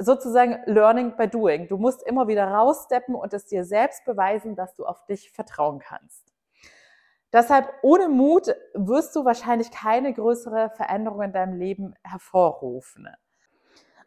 sozusagen 0.00 0.58
Learning 0.66 1.16
by 1.16 1.28
Doing. 1.28 1.68
Du 1.68 1.76
musst 1.76 2.02
immer 2.02 2.26
wieder 2.26 2.48
raussteppen 2.48 3.14
und 3.14 3.32
es 3.34 3.46
dir 3.46 3.64
selbst 3.64 4.04
beweisen, 4.04 4.56
dass 4.56 4.74
du 4.74 4.86
auf 4.86 5.04
dich 5.06 5.30
vertrauen 5.30 5.78
kannst. 5.78 6.32
Deshalb, 7.32 7.72
ohne 7.82 8.08
Mut 8.08 8.48
wirst 8.74 9.14
du 9.14 9.24
wahrscheinlich 9.24 9.70
keine 9.70 10.12
größere 10.12 10.70
Veränderung 10.70 11.22
in 11.22 11.32
deinem 11.32 11.56
Leben 11.56 11.94
hervorrufen. 12.02 13.08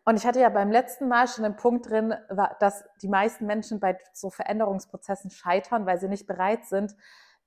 Und 0.04 0.18
ich 0.18 0.26
hatte 0.26 0.42
ja 0.42 0.50
beim 0.50 0.72
letzten 0.72 1.08
Mal 1.08 1.30
schon 1.30 1.46
den 1.46 1.56
Punkt 1.56 1.90
drin, 1.90 2.14
dass 2.60 2.84
die 3.02 3.08
meisten 3.08 3.46
Menschen 3.46 3.80
bei 3.80 3.98
so 4.14 4.30
Veränderungsprozessen 4.30 5.32
scheitern, 5.32 5.86
weil 5.86 6.00
sie 6.00 6.10
nicht 6.10 6.28
bereit 6.28 6.66
sind 6.66 6.94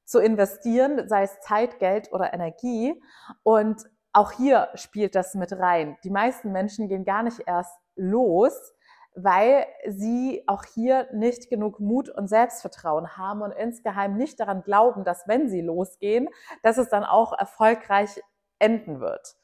zu 0.06 0.20
investieren, 0.20 1.08
sei 1.08 1.24
es 1.24 1.40
Zeit, 1.40 1.78
Geld 1.78 2.10
oder 2.12 2.32
Energie. 2.32 3.02
Und 3.42 3.84
auch 4.14 4.32
hier 4.32 4.68
spielt 4.74 5.14
das 5.14 5.34
mit 5.34 5.52
rein. 5.52 5.98
Die 6.04 6.10
meisten 6.10 6.52
Menschen 6.52 6.88
gehen 6.88 7.04
gar 7.04 7.22
nicht 7.22 7.42
erst 7.44 7.76
los, 7.96 8.74
weil 9.14 9.66
sie 9.88 10.44
auch 10.46 10.64
hier 10.64 11.08
nicht 11.12 11.48
genug 11.48 11.80
Mut 11.80 12.10
und 12.10 12.28
Selbstvertrauen 12.28 13.16
haben 13.16 13.42
und 13.42 13.52
insgeheim 13.52 14.16
nicht 14.16 14.38
daran 14.38 14.62
glauben, 14.62 15.04
dass 15.04 15.26
wenn 15.26 15.48
sie 15.48 15.62
losgehen, 15.62 16.28
dass 16.62 16.76
es 16.76 16.90
dann 16.90 17.04
auch 17.04 17.32
erfolgreich 17.32 18.20
enden 18.58 19.00
wird. 19.00 19.36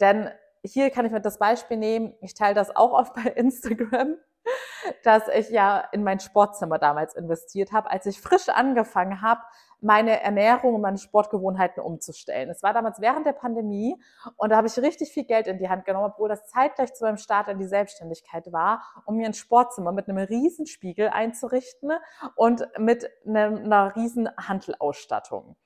Denn 0.00 0.30
hier 0.62 0.90
kann 0.90 1.06
ich 1.06 1.12
mir 1.12 1.20
das 1.20 1.38
Beispiel 1.38 1.78
nehmen, 1.78 2.14
ich 2.20 2.34
teile 2.34 2.54
das 2.54 2.74
auch 2.74 2.92
oft 2.92 3.14
bei 3.14 3.30
Instagram, 3.30 4.16
dass 5.02 5.28
ich 5.28 5.48
ja 5.50 5.88
in 5.92 6.04
mein 6.04 6.20
Sportzimmer 6.20 6.78
damals 6.78 7.14
investiert 7.14 7.72
habe, 7.72 7.90
als 7.90 8.06
ich 8.06 8.20
frisch 8.20 8.48
angefangen 8.48 9.22
habe, 9.22 9.40
meine 9.80 10.22
Ernährung 10.22 10.74
und 10.74 10.80
meine 10.80 10.98
Sportgewohnheiten 10.98 11.82
umzustellen. 11.82 12.50
Es 12.50 12.62
war 12.62 12.72
damals 12.72 13.00
während 13.00 13.26
der 13.26 13.32
Pandemie 13.32 14.00
und 14.36 14.50
da 14.50 14.56
habe 14.56 14.66
ich 14.66 14.78
richtig 14.78 15.12
viel 15.12 15.24
Geld 15.24 15.46
in 15.46 15.58
die 15.58 15.68
Hand 15.68 15.84
genommen, 15.84 16.12
obwohl 16.12 16.28
das 16.28 16.46
zeitgleich 16.46 16.94
zu 16.94 17.04
meinem 17.04 17.18
Start 17.18 17.48
in 17.48 17.58
die 17.58 17.66
Selbstständigkeit 17.66 18.52
war, 18.52 18.82
um 19.04 19.16
mir 19.16 19.26
ein 19.26 19.34
Sportzimmer 19.34 19.92
mit 19.92 20.08
einem 20.08 20.18
riesen 20.18 20.66
Spiegel 20.66 21.08
einzurichten 21.08 21.92
und 22.34 22.66
mit 22.78 23.08
einer, 23.26 23.94
riesen 23.96 24.28
Handelausstattung. 24.36 25.56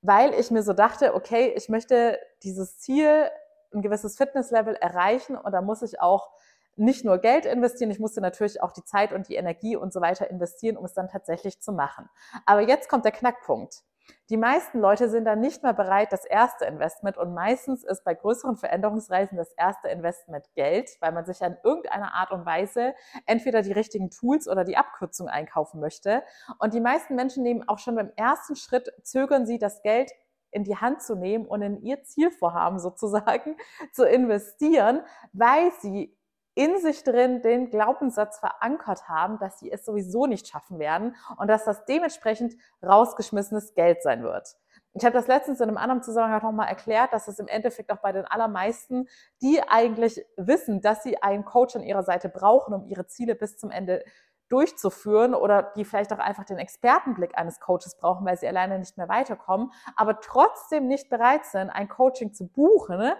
Weil 0.00 0.32
ich 0.34 0.50
mir 0.50 0.62
so 0.62 0.72
dachte, 0.72 1.14
okay, 1.14 1.52
ich 1.56 1.68
möchte 1.68 2.18
dieses 2.42 2.78
Ziel, 2.78 3.30
ein 3.74 3.82
gewisses 3.82 4.16
Fitnesslevel 4.16 4.74
erreichen 4.76 5.36
und 5.36 5.52
da 5.52 5.60
muss 5.60 5.82
ich 5.82 6.00
auch 6.00 6.30
nicht 6.78 7.04
nur 7.04 7.18
Geld 7.18 7.46
investieren, 7.46 7.90
ich 7.90 7.98
musste 7.98 8.20
natürlich 8.20 8.62
auch 8.62 8.72
die 8.72 8.84
Zeit 8.84 9.12
und 9.12 9.28
die 9.28 9.34
Energie 9.34 9.76
und 9.76 9.92
so 9.92 10.00
weiter 10.00 10.30
investieren, 10.30 10.76
um 10.76 10.84
es 10.84 10.94
dann 10.94 11.08
tatsächlich 11.08 11.60
zu 11.60 11.72
machen. 11.72 12.08
Aber 12.46 12.62
jetzt 12.62 12.88
kommt 12.88 13.04
der 13.04 13.12
Knackpunkt. 13.12 13.82
Die 14.30 14.36
meisten 14.36 14.78
Leute 14.80 15.08
sind 15.08 15.24
dann 15.24 15.40
nicht 15.40 15.62
mehr 15.62 15.72
bereit, 15.72 16.12
das 16.12 16.24
erste 16.24 16.64
Investment 16.66 17.16
und 17.16 17.34
meistens 17.34 17.84
ist 17.84 18.04
bei 18.04 18.14
größeren 18.14 18.56
Veränderungsreisen 18.56 19.36
das 19.36 19.52
erste 19.52 19.88
Investment 19.88 20.46
Geld, 20.54 20.90
weil 21.00 21.12
man 21.12 21.24
sich 21.24 21.40
in 21.40 21.56
irgendeiner 21.62 22.14
Art 22.14 22.30
und 22.30 22.44
Weise 22.44 22.94
entweder 23.26 23.62
die 23.62 23.72
richtigen 23.72 24.10
Tools 24.10 24.46
oder 24.48 24.64
die 24.64 24.76
Abkürzung 24.76 25.28
einkaufen 25.28 25.80
möchte. 25.80 26.22
Und 26.58 26.74
die 26.74 26.80
meisten 26.80 27.14
Menschen 27.14 27.42
nehmen 27.42 27.66
auch 27.68 27.78
schon 27.78 27.96
beim 27.96 28.12
ersten 28.16 28.56
Schritt, 28.56 28.92
zögern 29.02 29.46
sie 29.46 29.58
das 29.58 29.82
Geld 29.82 30.10
in 30.50 30.64
die 30.64 30.76
Hand 30.76 31.02
zu 31.02 31.14
nehmen 31.14 31.46
und 31.46 31.62
in 31.62 31.82
ihr 31.82 32.02
Zielvorhaben 32.02 32.78
sozusagen 32.78 33.56
zu 33.92 34.04
investieren, 34.04 35.02
weil 35.32 35.72
sie 35.80 36.17
in 36.58 36.76
sich 36.80 37.04
drin 37.04 37.40
den 37.40 37.70
Glaubenssatz 37.70 38.40
verankert 38.40 39.08
haben, 39.08 39.38
dass 39.38 39.60
sie 39.60 39.70
es 39.70 39.84
sowieso 39.84 40.26
nicht 40.26 40.48
schaffen 40.48 40.80
werden 40.80 41.14
und 41.36 41.46
dass 41.46 41.64
das 41.64 41.84
dementsprechend 41.84 42.56
rausgeschmissenes 42.84 43.74
Geld 43.74 44.02
sein 44.02 44.24
wird. 44.24 44.56
Ich 44.92 45.04
habe 45.04 45.12
das 45.12 45.28
letztens 45.28 45.60
in 45.60 45.68
einem 45.68 45.78
anderen 45.78 46.02
Zusammenhang 46.02 46.42
nochmal 46.42 46.66
erklärt, 46.66 47.12
dass 47.12 47.28
es 47.28 47.38
im 47.38 47.46
Endeffekt 47.46 47.92
auch 47.92 47.98
bei 47.98 48.10
den 48.10 48.24
allermeisten, 48.24 49.06
die 49.40 49.62
eigentlich 49.62 50.26
wissen, 50.36 50.80
dass 50.80 51.04
sie 51.04 51.22
einen 51.22 51.44
Coach 51.44 51.76
an 51.76 51.84
ihrer 51.84 52.02
Seite 52.02 52.28
brauchen, 52.28 52.74
um 52.74 52.86
ihre 52.88 53.06
Ziele 53.06 53.36
bis 53.36 53.56
zum 53.56 53.70
Ende 53.70 54.02
durchzuführen 54.48 55.36
oder 55.36 55.62
die 55.76 55.84
vielleicht 55.84 56.12
auch 56.12 56.18
einfach 56.18 56.44
den 56.44 56.58
Expertenblick 56.58 57.38
eines 57.38 57.60
Coaches 57.60 57.96
brauchen, 58.00 58.26
weil 58.26 58.36
sie 58.36 58.48
alleine 58.48 58.80
nicht 58.80 58.96
mehr 58.96 59.08
weiterkommen, 59.08 59.70
aber 59.94 60.18
trotzdem 60.18 60.88
nicht 60.88 61.08
bereit 61.08 61.44
sind, 61.44 61.70
ein 61.70 61.88
Coaching 61.88 62.34
zu 62.34 62.48
buchen, 62.48 63.12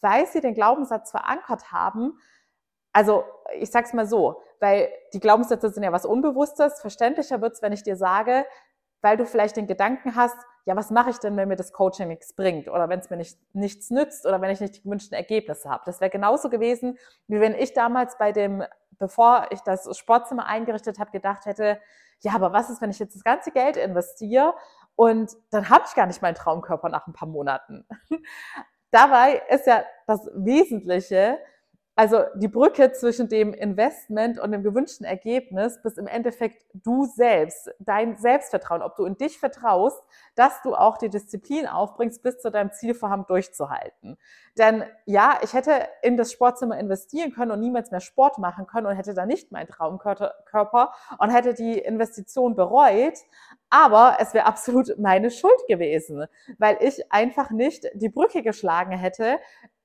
weil 0.00 0.24
sie 0.26 0.40
den 0.40 0.54
Glaubenssatz 0.54 1.10
verankert 1.10 1.70
haben, 1.70 2.18
also 2.98 3.22
ich 3.54 3.70
sag's 3.70 3.92
mal 3.92 4.06
so, 4.06 4.42
weil 4.58 4.88
die 5.12 5.20
Glaubenssätze 5.20 5.70
sind 5.70 5.84
ja 5.84 5.92
was 5.92 6.04
Unbewusstes. 6.04 6.80
Verständlicher 6.80 7.40
wird's, 7.40 7.62
wenn 7.62 7.72
ich 7.72 7.84
dir 7.84 7.94
sage, 7.94 8.44
weil 9.02 9.16
du 9.16 9.24
vielleicht 9.24 9.56
den 9.56 9.68
Gedanken 9.68 10.16
hast, 10.16 10.36
ja, 10.64 10.74
was 10.74 10.90
mache 10.90 11.10
ich 11.10 11.18
denn, 11.18 11.36
wenn 11.36 11.46
mir 11.46 11.54
das 11.54 11.72
Coaching 11.72 12.08
nichts 12.08 12.34
bringt 12.34 12.66
oder 12.66 12.88
wenn 12.88 12.98
es 12.98 13.08
mir 13.08 13.16
nicht, 13.16 13.38
nichts 13.54 13.90
nützt 13.90 14.26
oder 14.26 14.40
wenn 14.40 14.50
ich 14.50 14.60
nicht 14.60 14.74
die 14.74 14.82
gewünschten 14.82 15.16
Ergebnisse 15.16 15.70
habe. 15.70 15.84
Das 15.86 16.00
wäre 16.00 16.10
genauso 16.10 16.50
gewesen, 16.50 16.98
wie 17.28 17.38
wenn 17.38 17.54
ich 17.54 17.72
damals 17.72 18.18
bei 18.18 18.32
dem, 18.32 18.64
bevor 18.98 19.46
ich 19.50 19.60
das 19.60 19.96
Sportzimmer 19.96 20.46
eingerichtet 20.46 20.98
habe, 20.98 21.12
gedacht 21.12 21.46
hätte, 21.46 21.80
ja, 22.18 22.32
aber 22.34 22.52
was 22.52 22.68
ist, 22.68 22.82
wenn 22.82 22.90
ich 22.90 22.98
jetzt 22.98 23.14
das 23.14 23.22
ganze 23.22 23.52
Geld 23.52 23.76
investiere 23.76 24.54
und 24.96 25.36
dann 25.52 25.70
habe 25.70 25.84
ich 25.86 25.94
gar 25.94 26.06
nicht 26.06 26.20
meinen 26.20 26.34
Traumkörper 26.34 26.88
nach 26.88 27.06
ein 27.06 27.12
paar 27.12 27.28
Monaten. 27.28 27.86
Dabei 28.90 29.40
ist 29.50 29.68
ja 29.68 29.84
das 30.08 30.28
Wesentliche, 30.34 31.38
also 31.98 32.22
die 32.36 32.46
Brücke 32.46 32.92
zwischen 32.92 33.28
dem 33.28 33.52
Investment 33.52 34.38
und 34.38 34.52
dem 34.52 34.62
gewünschten 34.62 35.04
Ergebnis 35.04 35.82
bis 35.82 35.98
im 35.98 36.06
Endeffekt 36.06 36.64
du 36.72 37.06
selbst, 37.06 37.72
dein 37.80 38.16
Selbstvertrauen, 38.16 38.82
ob 38.82 38.94
du 38.94 39.04
in 39.04 39.16
dich 39.16 39.40
vertraust, 39.40 40.00
dass 40.36 40.62
du 40.62 40.76
auch 40.76 40.98
die 40.98 41.08
Disziplin 41.08 41.66
aufbringst, 41.66 42.22
bis 42.22 42.38
zu 42.38 42.52
deinem 42.52 42.70
Zielvorhaben 42.70 43.26
durchzuhalten. 43.26 44.16
Denn 44.56 44.84
ja, 45.06 45.40
ich 45.42 45.54
hätte 45.54 45.72
in 46.02 46.16
das 46.16 46.30
Sportzimmer 46.30 46.78
investieren 46.78 47.32
können 47.32 47.50
und 47.50 47.58
niemals 47.58 47.90
mehr 47.90 47.98
Sport 47.98 48.38
machen 48.38 48.68
können 48.68 48.86
und 48.86 48.94
hätte 48.94 49.12
da 49.12 49.26
nicht 49.26 49.50
meinen 49.50 49.66
Traumkörper 49.66 50.92
und 51.18 51.30
hätte 51.30 51.52
die 51.52 51.78
Investition 51.80 52.54
bereut. 52.54 53.18
Aber 53.70 54.18
es 54.20 54.34
wäre 54.34 54.46
absolut 54.46 54.96
meine 55.00 55.32
Schuld 55.32 55.66
gewesen, 55.66 56.26
weil 56.58 56.78
ich 56.80 57.10
einfach 57.10 57.50
nicht 57.50 57.88
die 57.94 58.08
Brücke 58.08 58.44
geschlagen 58.44 58.92
hätte 58.92 59.38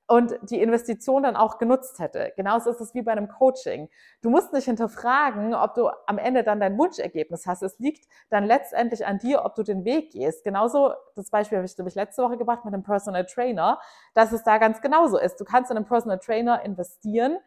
und 0.06 0.34
die 0.42 0.60
Investition 0.60 1.22
dann 1.22 1.36
auch 1.36 1.58
genutzt 1.58 1.98
hätte. 1.98 2.32
Genauso 2.36 2.70
ist 2.70 2.80
es 2.80 2.94
wie 2.94 3.02
bei 3.02 3.12
einem 3.12 3.28
Coaching. 3.28 3.88
Du 4.20 4.28
musst 4.28 4.52
nicht 4.52 4.66
hinterfragen, 4.66 5.54
ob 5.54 5.74
du 5.74 5.88
am 6.06 6.18
Ende 6.18 6.44
dann 6.44 6.60
dein 6.60 6.76
Wunschergebnis 6.76 7.46
hast. 7.46 7.62
Es 7.62 7.78
liegt 7.78 8.06
dann 8.28 8.44
letztendlich 8.44 9.06
an 9.06 9.18
dir, 9.18 9.44
ob 9.44 9.54
du 9.54 9.62
den 9.62 9.84
Weg 9.84 10.12
gehst. 10.12 10.44
Genauso, 10.44 10.92
das 11.14 11.30
Beispiel 11.30 11.56
habe 11.56 11.66
ich, 11.66 11.74
glaube 11.74 11.88
ich, 11.88 11.94
letzte 11.94 12.22
Woche 12.22 12.36
gebracht 12.36 12.64
mit 12.64 12.74
einem 12.74 12.82
Personal 12.82 13.24
Trainer, 13.24 13.80
dass 14.12 14.32
es 14.32 14.42
da 14.42 14.58
ganz 14.58 14.82
genauso 14.82 15.18
ist. 15.18 15.40
Du 15.40 15.44
kannst 15.44 15.70
in 15.70 15.76
einen 15.78 15.86
Personal 15.86 16.18
Trainer 16.18 16.62
investieren 16.64 17.38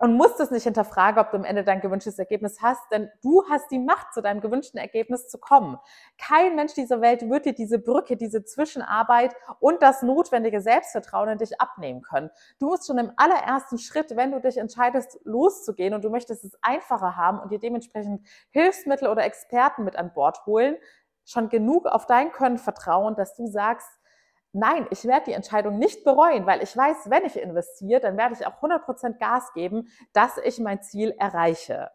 und 0.00 0.14
musst 0.14 0.40
es 0.40 0.50
nicht 0.50 0.64
hinterfragen, 0.64 1.20
ob 1.20 1.30
du 1.30 1.36
am 1.36 1.44
Ende 1.44 1.62
dein 1.62 1.82
gewünschtes 1.82 2.18
Ergebnis 2.18 2.62
hast, 2.62 2.80
denn 2.90 3.10
du 3.22 3.44
hast 3.50 3.70
die 3.70 3.78
Macht, 3.78 4.14
zu 4.14 4.22
deinem 4.22 4.40
gewünschten 4.40 4.80
Ergebnis 4.80 5.28
zu 5.28 5.36
kommen. 5.38 5.78
Kein 6.16 6.56
Mensch 6.56 6.72
dieser 6.72 7.02
Welt 7.02 7.28
wird 7.28 7.44
dir 7.44 7.52
diese 7.52 7.78
Brücke, 7.78 8.16
diese 8.16 8.42
Zwischenarbeit 8.42 9.34
und 9.58 9.82
das 9.82 10.02
notwendige 10.02 10.62
Selbstvertrauen 10.62 11.28
in 11.28 11.38
dich 11.38 11.60
abnehmen 11.60 12.00
können. 12.00 12.30
Du 12.58 12.68
musst 12.68 12.86
schon 12.86 12.96
im 12.96 13.12
allerersten 13.16 13.76
Schritt, 13.76 14.16
wenn 14.16 14.32
du 14.32 14.40
dich 14.40 14.56
entscheidest, 14.56 15.20
loszugehen 15.24 15.92
und 15.92 16.02
du 16.02 16.08
möchtest 16.08 16.44
es 16.44 16.58
einfacher 16.62 17.16
haben 17.16 17.38
und 17.38 17.52
dir 17.52 17.58
dementsprechend 17.58 18.26
Hilfsmittel 18.52 19.06
oder 19.06 19.24
Experten 19.24 19.84
mit 19.84 19.96
an 19.96 20.14
Bord 20.14 20.46
holen, 20.46 20.76
schon 21.26 21.50
genug 21.50 21.84
auf 21.84 22.06
dein 22.06 22.32
Können 22.32 22.56
vertrauen, 22.56 23.16
dass 23.16 23.34
du 23.34 23.46
sagst, 23.46 23.99
nein, 24.52 24.86
ich 24.90 25.04
werde 25.04 25.26
die 25.26 25.32
Entscheidung 25.32 25.78
nicht 25.78 26.04
bereuen, 26.04 26.46
weil 26.46 26.62
ich 26.62 26.76
weiß, 26.76 27.10
wenn 27.10 27.24
ich 27.24 27.40
investiere, 27.40 28.00
dann 28.00 28.16
werde 28.16 28.34
ich 28.34 28.46
auch 28.46 28.60
100% 28.60 29.18
Gas 29.18 29.52
geben, 29.52 29.88
dass 30.12 30.38
ich 30.38 30.58
mein 30.58 30.82
Ziel 30.82 31.14
erreiche. 31.18 31.90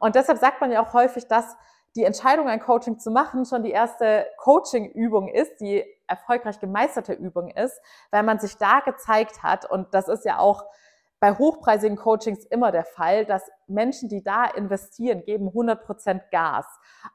Und 0.00 0.14
deshalb 0.14 0.38
sagt 0.38 0.60
man 0.60 0.72
ja 0.72 0.84
auch 0.84 0.92
häufig, 0.94 1.28
dass 1.28 1.56
die 1.94 2.04
Entscheidung, 2.04 2.48
ein 2.48 2.60
Coaching 2.60 2.98
zu 2.98 3.10
machen, 3.10 3.46
schon 3.46 3.62
die 3.62 3.70
erste 3.70 4.26
Coaching-Übung 4.36 5.28
ist, 5.28 5.60
die 5.60 5.84
erfolgreich 6.06 6.60
gemeisterte 6.60 7.14
Übung 7.14 7.48
ist, 7.48 7.80
weil 8.10 8.22
man 8.22 8.38
sich 8.38 8.58
da 8.58 8.80
gezeigt 8.80 9.42
hat, 9.42 9.68
und 9.68 9.94
das 9.94 10.08
ist 10.08 10.24
ja 10.24 10.38
auch 10.38 10.64
bei 11.18 11.32
hochpreisigen 11.32 11.96
Coachings 11.96 12.44
immer 12.44 12.72
der 12.72 12.84
Fall, 12.84 13.24
dass 13.24 13.50
Menschen, 13.66 14.08
die 14.08 14.22
da 14.22 14.44
investieren, 14.44 15.24
geben 15.24 15.48
100% 15.48 16.20
Gas. 16.30 16.66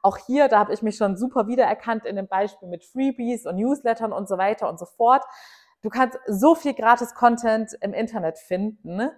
Auch 0.02 0.18
hier, 0.18 0.48
da 0.48 0.58
habe 0.58 0.74
ich 0.74 0.82
mich 0.82 0.96
schon 0.96 1.16
super 1.16 1.46
wiedererkannt 1.46 2.04
in 2.04 2.16
dem 2.16 2.26
Beispiel 2.26 2.68
mit 2.68 2.84
Freebies 2.84 3.46
und 3.46 3.56
Newslettern 3.56 4.12
und 4.12 4.28
so 4.28 4.38
weiter 4.38 4.68
und 4.68 4.78
so 4.78 4.86
fort. 4.86 5.22
Du 5.82 5.88
kannst 5.88 6.18
so 6.26 6.54
viel 6.54 6.74
gratis 6.74 7.14
Content 7.14 7.76
im 7.80 7.92
Internet 7.92 8.38
finden, 8.38 9.10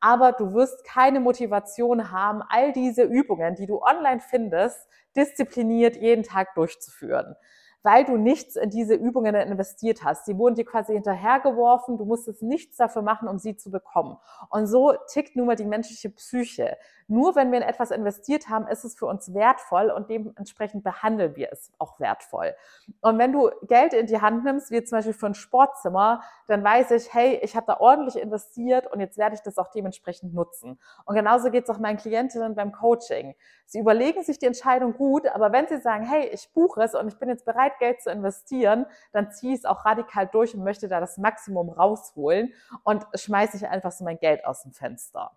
aber 0.00 0.32
du 0.32 0.54
wirst 0.54 0.84
keine 0.84 1.18
Motivation 1.18 2.12
haben, 2.12 2.42
all 2.48 2.72
diese 2.72 3.02
Übungen, 3.02 3.56
die 3.56 3.66
du 3.66 3.82
online 3.82 4.20
findest, 4.20 4.88
diszipliniert 5.16 5.96
jeden 5.96 6.22
Tag 6.22 6.54
durchzuführen 6.54 7.36
weil 7.82 8.04
du 8.04 8.16
nichts 8.16 8.56
in 8.56 8.70
diese 8.70 8.94
Übungen 8.94 9.34
investiert 9.34 10.04
hast. 10.04 10.24
Sie 10.24 10.38
wurden 10.38 10.54
dir 10.54 10.64
quasi 10.64 10.92
hinterhergeworfen, 10.92 11.98
du 11.98 12.04
musstest 12.04 12.42
nichts 12.42 12.76
dafür 12.76 13.02
machen, 13.02 13.28
um 13.28 13.38
sie 13.38 13.56
zu 13.56 13.70
bekommen. 13.70 14.16
Und 14.50 14.66
so 14.66 14.94
tickt 15.08 15.36
nun 15.36 15.46
mal 15.46 15.56
die 15.56 15.64
menschliche 15.64 16.10
Psyche. 16.10 16.76
Nur 17.08 17.34
wenn 17.34 17.50
wir 17.50 17.58
in 17.58 17.64
etwas 17.64 17.90
investiert 17.90 18.48
haben, 18.48 18.66
ist 18.68 18.84
es 18.84 18.94
für 18.94 19.06
uns 19.06 19.34
wertvoll 19.34 19.90
und 19.90 20.08
dementsprechend 20.08 20.84
behandeln 20.84 21.36
wir 21.36 21.52
es 21.52 21.70
auch 21.78 22.00
wertvoll. 22.00 22.54
Und 23.00 23.18
wenn 23.18 23.32
du 23.32 23.50
Geld 23.62 23.92
in 23.92 24.06
die 24.06 24.20
Hand 24.20 24.44
nimmst, 24.44 24.70
wie 24.70 24.82
zum 24.82 24.98
Beispiel 24.98 25.12
für 25.12 25.26
ein 25.26 25.34
Sportzimmer, 25.34 26.22
dann 26.46 26.64
weiß 26.64 26.92
ich, 26.92 27.12
hey, 27.12 27.38
ich 27.42 27.56
habe 27.56 27.66
da 27.66 27.80
ordentlich 27.80 28.22
investiert 28.22 28.90
und 28.90 29.00
jetzt 29.00 29.18
werde 29.18 29.34
ich 29.34 29.42
das 29.42 29.58
auch 29.58 29.68
dementsprechend 29.68 30.32
nutzen. 30.32 30.78
Und 31.04 31.14
genauso 31.14 31.50
geht 31.50 31.64
es 31.64 31.70
auch 31.70 31.78
meinen 31.78 31.98
Klientinnen 31.98 32.54
beim 32.54 32.72
Coaching. 32.72 33.34
Sie 33.66 33.78
überlegen 33.78 34.22
sich 34.22 34.38
die 34.38 34.46
Entscheidung 34.46 34.94
gut, 34.94 35.26
aber 35.26 35.52
wenn 35.52 35.66
sie 35.66 35.78
sagen, 35.78 36.04
hey, 36.04 36.28
ich 36.28 36.52
buche 36.52 36.82
es 36.82 36.94
und 36.94 37.08
ich 37.08 37.18
bin 37.18 37.28
jetzt 37.28 37.44
bereit, 37.44 37.71
Zeit, 37.72 37.78
Geld 37.78 38.02
zu 38.02 38.10
investieren, 38.10 38.86
dann 39.12 39.30
ziehe 39.30 39.52
ich 39.52 39.60
es 39.60 39.64
auch 39.64 39.84
radikal 39.84 40.26
durch 40.26 40.54
und 40.54 40.64
möchte 40.64 40.88
da 40.88 41.00
das 41.00 41.18
Maximum 41.18 41.70
rausholen 41.70 42.52
und 42.84 43.06
schmeiße 43.14 43.56
ich 43.56 43.66
einfach 43.68 43.92
so 43.92 44.04
mein 44.04 44.18
Geld 44.18 44.44
aus 44.44 44.62
dem 44.62 44.72
Fenster. 44.72 45.32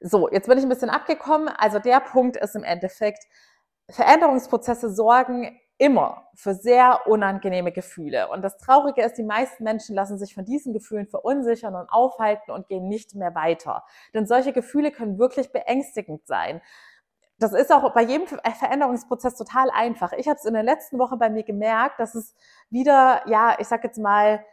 So, 0.00 0.28
jetzt 0.30 0.48
bin 0.48 0.58
ich 0.58 0.64
ein 0.64 0.68
bisschen 0.68 0.90
abgekommen. 0.90 1.48
Also 1.48 1.78
der 1.78 2.00
Punkt 2.00 2.36
ist 2.36 2.54
im 2.54 2.64
Endeffekt, 2.64 3.24
Veränderungsprozesse 3.90 4.92
sorgen 4.92 5.58
immer 5.78 6.28
für 6.34 6.54
sehr 6.54 7.06
unangenehme 7.06 7.72
Gefühle. 7.72 8.28
Und 8.28 8.42
das 8.42 8.58
Traurige 8.58 9.02
ist, 9.02 9.16
die 9.16 9.22
meisten 9.22 9.64
Menschen 9.64 9.94
lassen 9.94 10.18
sich 10.18 10.34
von 10.34 10.44
diesen 10.44 10.72
Gefühlen 10.72 11.06
verunsichern 11.06 11.74
und 11.74 11.88
aufhalten 11.88 12.50
und 12.50 12.68
gehen 12.68 12.88
nicht 12.88 13.14
mehr 13.14 13.34
weiter. 13.34 13.84
Denn 14.12 14.26
solche 14.26 14.52
Gefühle 14.52 14.90
können 14.90 15.18
wirklich 15.18 15.52
beängstigend 15.52 16.26
sein. 16.26 16.60
Das 17.38 17.52
ist 17.52 17.70
auch 17.72 17.92
bei 17.94 18.02
jedem 18.02 18.26
Veränderungsprozess 18.26 19.36
total 19.36 19.70
einfach. 19.70 20.12
Ich 20.12 20.26
habe 20.26 20.38
es 20.38 20.44
in 20.44 20.54
der 20.54 20.64
letzten 20.64 20.98
Woche 20.98 21.16
bei 21.16 21.30
mir 21.30 21.44
gemerkt, 21.44 22.00
dass 22.00 22.16
es 22.16 22.34
wieder, 22.68 23.22
ja, 23.28 23.56
ich 23.60 23.68
sag 23.68 23.84
jetzt 23.84 23.98
mal, 23.98 24.44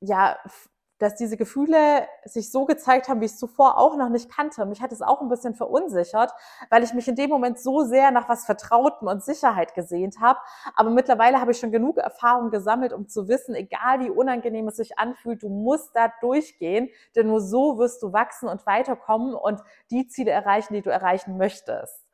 ja, 0.00 0.38
dass 1.02 1.16
diese 1.16 1.36
Gefühle 1.36 2.06
sich 2.24 2.52
so 2.52 2.64
gezeigt 2.64 3.08
haben, 3.08 3.20
wie 3.20 3.24
ich 3.24 3.32
es 3.32 3.38
zuvor 3.38 3.76
auch 3.76 3.96
noch 3.96 4.08
nicht 4.08 4.30
kannte. 4.30 4.64
Mich 4.66 4.80
hat 4.80 4.92
es 4.92 5.02
auch 5.02 5.20
ein 5.20 5.28
bisschen 5.28 5.56
verunsichert, 5.56 6.30
weil 6.70 6.84
ich 6.84 6.94
mich 6.94 7.08
in 7.08 7.16
dem 7.16 7.28
Moment 7.28 7.58
so 7.58 7.82
sehr 7.82 8.12
nach 8.12 8.28
was 8.28 8.44
Vertrauten 8.44 9.08
und 9.08 9.24
Sicherheit 9.24 9.74
gesehnt 9.74 10.20
habe. 10.20 10.38
Aber 10.76 10.90
mittlerweile 10.90 11.40
habe 11.40 11.50
ich 11.50 11.58
schon 11.58 11.72
genug 11.72 11.98
Erfahrung 11.98 12.50
gesammelt, 12.50 12.92
um 12.92 13.08
zu 13.08 13.26
wissen, 13.26 13.56
egal 13.56 13.98
wie 13.98 14.10
unangenehm 14.10 14.68
es 14.68 14.76
sich 14.76 14.96
anfühlt, 14.96 15.42
du 15.42 15.48
musst 15.48 15.96
da 15.96 16.12
durchgehen, 16.20 16.88
denn 17.16 17.26
nur 17.26 17.40
so 17.40 17.78
wirst 17.78 18.00
du 18.04 18.12
wachsen 18.12 18.48
und 18.48 18.64
weiterkommen 18.64 19.34
und 19.34 19.60
die 19.90 20.06
Ziele 20.06 20.30
erreichen, 20.30 20.74
die 20.74 20.82
du 20.82 20.90
erreichen 20.90 21.36
möchtest. 21.36 22.06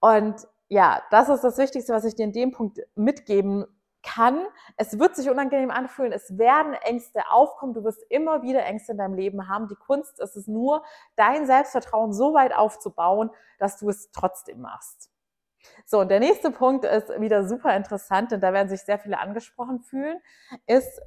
Und 0.00 0.46
ja, 0.68 1.02
das 1.10 1.28
ist 1.28 1.42
das 1.42 1.58
Wichtigste, 1.58 1.92
was 1.92 2.04
ich 2.04 2.14
dir 2.14 2.24
in 2.24 2.32
dem 2.32 2.52
Punkt 2.52 2.78
mitgeben 2.94 3.66
kann. 4.02 4.46
Es 4.76 4.98
wird 4.98 5.16
sich 5.16 5.28
unangenehm 5.28 5.70
anfühlen, 5.70 6.12
es 6.12 6.38
werden 6.38 6.74
Ängste 6.74 7.22
aufkommen, 7.30 7.74
du 7.74 7.84
wirst 7.84 8.04
immer 8.08 8.42
wieder 8.42 8.64
Ängste 8.64 8.92
in 8.92 8.98
deinem 8.98 9.14
Leben 9.14 9.48
haben. 9.48 9.68
Die 9.68 9.74
Kunst 9.74 10.20
ist 10.20 10.36
es 10.36 10.46
nur, 10.46 10.84
dein 11.16 11.46
Selbstvertrauen 11.46 12.12
so 12.12 12.32
weit 12.34 12.54
aufzubauen, 12.54 13.30
dass 13.58 13.78
du 13.78 13.88
es 13.88 14.10
trotzdem 14.12 14.60
machst. 14.60 15.10
So, 15.84 16.00
und 16.00 16.08
der 16.08 16.20
nächste 16.20 16.50
Punkt 16.50 16.84
ist 16.84 17.08
wieder 17.20 17.46
super 17.46 17.74
interessant, 17.76 18.30
denn 18.30 18.40
da 18.40 18.52
werden 18.52 18.68
sich 18.68 18.82
sehr 18.82 18.98
viele 18.98 19.18
angesprochen 19.18 19.80
fühlen, 19.80 20.20
ist 20.66 21.00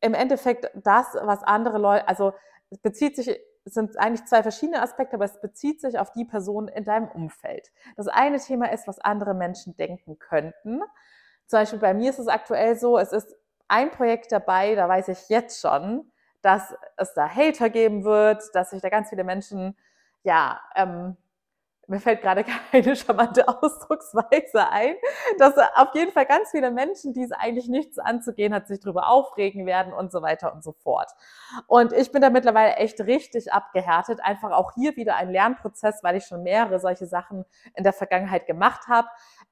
im 0.00 0.14
Endeffekt 0.14 0.70
das, 0.74 1.14
was 1.20 1.42
andere 1.42 1.78
Leute, 1.78 2.06
also 2.06 2.34
bezieht 2.82 3.16
sich 3.16 3.40
es 3.66 3.74
sind 3.74 3.98
eigentlich 3.98 4.24
zwei 4.26 4.42
verschiedene 4.42 4.80
Aspekte, 4.80 5.16
aber 5.16 5.24
es 5.24 5.40
bezieht 5.40 5.80
sich 5.80 5.98
auf 5.98 6.12
die 6.12 6.24
Person 6.24 6.68
in 6.68 6.84
deinem 6.84 7.08
Umfeld. 7.08 7.72
Das 7.96 8.06
eine 8.06 8.38
Thema 8.38 8.70
ist, 8.70 8.86
was 8.86 9.00
andere 9.00 9.34
Menschen 9.34 9.76
denken 9.76 10.20
könnten. 10.20 10.82
Zum 11.46 11.58
Beispiel 11.58 11.80
bei 11.80 11.92
mir 11.92 12.10
ist 12.10 12.20
es 12.20 12.28
aktuell 12.28 12.76
so, 12.76 12.96
es 12.96 13.12
ist 13.12 13.34
ein 13.66 13.90
Projekt 13.90 14.30
dabei, 14.30 14.76
da 14.76 14.88
weiß 14.88 15.08
ich 15.08 15.28
jetzt 15.28 15.60
schon, 15.60 16.12
dass 16.42 16.76
es 16.96 17.12
da 17.14 17.28
Hater 17.28 17.68
geben 17.68 18.04
wird, 18.04 18.40
dass 18.54 18.70
sich 18.70 18.80
da 18.80 18.88
ganz 18.88 19.08
viele 19.08 19.24
Menschen, 19.24 19.76
ja, 20.22 20.60
ähm, 20.76 21.16
mir 21.88 22.00
fällt 22.00 22.22
gerade 22.22 22.44
keine 22.70 22.96
charmante 22.96 23.46
Ausdrucksweise 23.48 24.68
ein, 24.70 24.94
dass 25.38 25.54
auf 25.74 25.94
jeden 25.94 26.12
Fall 26.12 26.26
ganz 26.26 26.50
viele 26.50 26.70
Menschen, 26.70 27.12
die 27.12 27.22
es 27.22 27.32
eigentlich 27.32 27.68
nichts 27.68 27.98
anzugehen 27.98 28.54
hat, 28.54 28.66
sich 28.66 28.80
darüber 28.80 29.08
aufregen 29.08 29.66
werden 29.66 29.92
und 29.92 30.10
so 30.10 30.22
weiter 30.22 30.52
und 30.52 30.62
so 30.64 30.72
fort. 30.72 31.10
Und 31.66 31.92
ich 31.92 32.10
bin 32.12 32.22
da 32.22 32.30
mittlerweile 32.30 32.76
echt 32.76 33.00
richtig 33.00 33.52
abgehärtet. 33.52 34.20
Einfach 34.22 34.52
auch 34.52 34.72
hier 34.74 34.96
wieder 34.96 35.16
ein 35.16 35.30
Lernprozess, 35.30 36.02
weil 36.02 36.16
ich 36.16 36.24
schon 36.24 36.42
mehrere 36.42 36.80
solche 36.80 37.06
Sachen 37.06 37.44
in 37.74 37.84
der 37.84 37.92
Vergangenheit 37.92 38.46
gemacht 38.46 38.88
habe. 38.88 39.08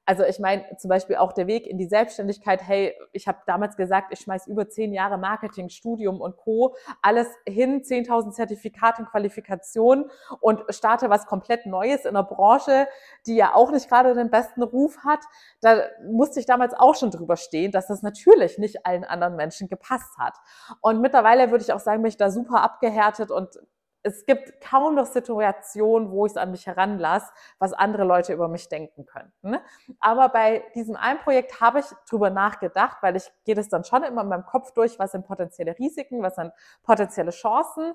Also 0.06 0.22
ich 0.24 0.38
meine 0.38 0.64
zum 0.76 0.90
Beispiel 0.90 1.16
auch 1.16 1.32
der 1.32 1.46
Weg 1.46 1.66
in 1.66 1.78
die 1.78 1.86
Selbstständigkeit. 1.86 2.62
Hey, 2.62 2.94
ich 3.12 3.26
habe 3.26 3.38
damals 3.46 3.76
gesagt, 3.76 4.12
ich 4.12 4.20
schmeiß 4.20 4.46
über 4.48 4.68
zehn 4.68 4.92
Jahre 4.92 5.16
Marketing, 5.16 5.70
Studium 5.70 6.20
und 6.20 6.36
Co. 6.36 6.76
alles 7.00 7.26
hin, 7.46 7.82
10.000 7.82 8.32
Zertifikate 8.32 9.02
und 9.02 9.08
Qualifikationen 9.08 10.10
und 10.40 10.62
starte 10.68 11.08
was 11.08 11.26
komplett 11.26 11.64
Neues 11.64 12.04
in 12.04 12.16
einer 12.16 12.23
Branche, 12.24 12.88
die 13.26 13.36
ja 13.36 13.54
auch 13.54 13.70
nicht 13.70 13.88
gerade 13.88 14.14
den 14.14 14.30
besten 14.30 14.62
Ruf 14.62 14.98
hat. 15.04 15.20
Da 15.60 15.82
musste 16.10 16.40
ich 16.40 16.46
damals 16.46 16.74
auch 16.74 16.94
schon 16.94 17.10
drüber 17.10 17.36
stehen, 17.36 17.72
dass 17.72 17.86
das 17.86 18.02
natürlich 18.02 18.58
nicht 18.58 18.86
allen 18.86 19.04
anderen 19.04 19.36
Menschen 19.36 19.68
gepasst 19.68 20.18
hat. 20.18 20.34
Und 20.80 21.00
mittlerweile 21.00 21.50
würde 21.50 21.64
ich 21.64 21.72
auch 21.72 21.80
sagen, 21.80 22.02
bin 22.02 22.08
ich 22.08 22.16
da 22.16 22.30
super 22.30 22.62
abgehärtet 22.62 23.30
und 23.30 23.58
es 24.04 24.26
gibt 24.26 24.60
kaum 24.60 24.94
noch 24.94 25.06
Situationen, 25.06 26.10
wo 26.10 26.26
ich 26.26 26.32
es 26.32 26.36
an 26.36 26.50
mich 26.50 26.66
heranlasse, 26.66 27.32
was 27.58 27.72
andere 27.72 28.04
Leute 28.04 28.34
über 28.34 28.48
mich 28.48 28.68
denken 28.68 29.06
könnten. 29.06 29.56
Aber 29.98 30.28
bei 30.28 30.62
diesem 30.74 30.94
einen 30.94 31.18
Projekt 31.20 31.60
habe 31.60 31.80
ich 31.80 31.86
drüber 32.08 32.28
nachgedacht, 32.28 32.98
weil 33.00 33.16
ich 33.16 33.32
gehe 33.46 33.54
das 33.54 33.70
dann 33.70 33.82
schon 33.82 34.02
immer 34.02 34.20
in 34.20 34.28
meinem 34.28 34.44
Kopf 34.44 34.72
durch, 34.72 34.98
was 34.98 35.12
sind 35.12 35.26
potenzielle 35.26 35.76
Risiken, 35.78 36.22
was 36.22 36.34
sind 36.34 36.52
potenzielle 36.82 37.30
Chancen. 37.30 37.94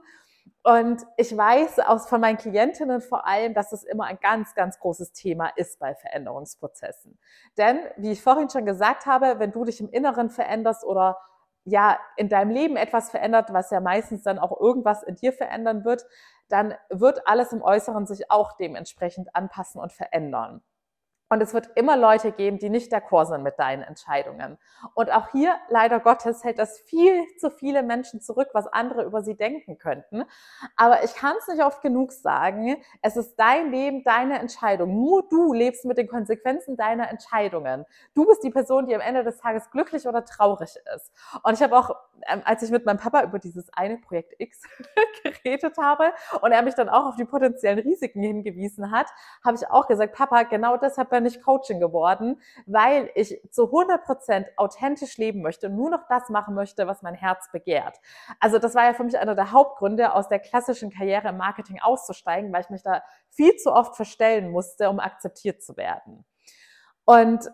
Und 0.64 1.06
ich 1.18 1.36
weiß 1.36 1.80
aus, 1.80 2.08
von 2.08 2.22
meinen 2.22 2.38
Klientinnen 2.38 3.02
vor 3.02 3.26
allem, 3.26 3.54
dass 3.54 3.72
es 3.72 3.84
immer 3.84 4.06
ein 4.06 4.20
ganz, 4.22 4.54
ganz 4.56 4.80
großes 4.80 5.14
Thema 5.14 5.52
ist 5.56 5.80
bei 5.80 5.96
Veränderungsprozessen. 5.96 7.18
Denn, 7.58 7.80
wie 7.98 8.12
ich 8.12 8.22
vorhin 8.22 8.50
schon 8.50 8.66
gesagt 8.66 9.06
habe, 9.06 9.40
wenn 9.40 9.52
du 9.52 9.66
dich 9.66 9.80
im 9.80 9.90
Inneren 9.90 10.30
veränderst 10.30 10.84
oder 10.84 11.18
ja 11.66 12.00
in 12.18 12.30
deinem 12.30 12.52
Leben 12.52 12.78
etwas 12.78 13.10
verändert, 13.10 13.54
was 13.54 13.72
ja 13.72 13.80
meistens 13.80 14.24
dann 14.24 14.40
auch 14.40 14.60
irgendwas 14.60 15.04
in 15.04 15.16
dir 15.16 15.34
verändern 15.34 15.86
wird, 15.86 16.06
dann 16.48 16.74
wird 16.90 17.28
alles 17.28 17.54
im 17.54 17.62
Äußeren 17.62 18.06
sich 18.06 18.32
auch 18.32 18.54
dementsprechend 18.54 19.36
anpassen 19.36 19.80
und 19.80 19.94
verändern. 19.94 20.62
Und 21.30 21.42
es 21.42 21.54
wird 21.54 21.70
immer 21.76 21.96
Leute 21.96 22.32
geben, 22.32 22.58
die 22.58 22.70
nicht 22.70 22.92
d'accord 22.92 23.28
sind 23.28 23.44
mit 23.44 23.60
deinen 23.60 23.84
Entscheidungen. 23.84 24.58
Und 24.96 25.12
auch 25.12 25.30
hier, 25.32 25.56
leider 25.70 26.00
Gottes, 26.00 26.44
hält 26.44 26.58
das 26.58 26.80
viel 26.80 27.24
zu 27.38 27.52
viele 27.52 27.84
Menschen 27.84 28.20
zurück, 28.20 28.50
was 28.54 28.66
andere 28.66 29.04
über 29.04 29.22
sie 29.22 29.36
denken 29.36 29.78
könnten. 29.78 30.24
Aber 30.76 31.04
ich 31.04 31.14
kann 31.14 31.36
es 31.40 31.48
nicht 31.48 31.64
oft 31.64 31.84
genug 31.84 32.12
sagen. 32.12 32.78
Es 33.04 33.16
ist 33.16 33.36
dein 33.36 33.72
Leben, 33.72 34.04
deine 34.04 34.40
Entscheidung. 34.40 34.96
Nur 34.96 35.28
du 35.30 35.54
lebst 35.54 35.86
mit 35.86 36.00
den 36.00 36.08
Konsequenzen 36.08 36.76
deiner 36.76 37.10
Entscheidungen. 37.10 37.86
Du 38.16 38.26
bist 38.26 38.44
die 38.44 38.50
Person, 38.50 38.88
die 38.88 38.96
am 38.96 39.02
Ende 39.02 39.24
des 39.24 39.38
Tages 39.38 39.70
glücklich 39.70 40.08
oder 40.08 40.26
traurig 40.26 40.76
ist. 40.96 41.12
Und 41.44 41.54
ich 41.54 41.62
habe 41.62 41.78
auch, 41.78 41.96
ähm, 42.28 42.42
als 42.44 42.64
ich 42.64 42.72
mit 42.72 42.88
meinem 42.88 42.98
Papa 42.98 43.22
über 43.22 43.38
dieses 43.38 43.72
eine 43.74 43.98
Projekt 43.98 44.34
X 44.40 44.64
geredet 45.24 45.78
habe 45.78 46.12
und 46.42 46.52
er 46.52 46.64
mich 46.64 46.74
dann 46.74 46.90
auch 46.90 47.06
auf 47.06 47.16
die 47.18 47.26
potenziellen 47.26 47.80
Risiken 47.80 48.24
hingewiesen 48.24 48.92
hat, 48.92 49.08
habe 49.46 49.58
ich 49.58 49.68
auch 49.70 49.88
gesagt, 49.88 50.16
Papa, 50.16 50.44
genau 50.44 50.78
deshalb 50.78 51.19
bin 51.20 51.26
ich 51.26 51.44
Coaching 51.44 51.80
geworden, 51.80 52.42
weil 52.66 53.10
ich 53.16 53.42
zu 53.52 53.66
100 53.66 54.04
Prozent 54.04 54.48
authentisch 54.58 55.18
leben 55.18 55.42
möchte 55.42 55.68
und 55.68 55.76
nur 55.76 55.90
noch 55.90 56.08
das 56.08 56.30
machen 56.30 56.56
möchte, 56.56 56.88
was 56.88 57.02
mein 57.02 57.14
Herz 57.14 57.52
begehrt. 57.52 58.00
Also 58.40 58.58
das 58.58 58.76
war 58.76 58.86
ja 58.86 58.94
für 58.94 59.04
mich 59.04 59.18
einer 59.18 59.36
der 59.36 59.52
Hauptgründe, 59.52 60.14
aus 60.14 60.28
der 60.28 60.40
klassischen 60.40 60.90
Karriere 60.90 61.30
im 61.30 61.38
Marketing 61.38 61.80
auszusteigen, 61.82 62.54
weil 62.54 62.62
ich 62.62 62.70
mich 62.70 62.84
da 62.84 63.04
viel 63.30 63.56
zu 63.58 63.74
oft 63.74 63.96
verstellen 63.96 64.52
musste, 64.52 64.90
um 64.90 65.00
akzeptiert 65.00 65.62
zu 65.62 65.76
werden. 65.78 66.26
Und 67.06 67.50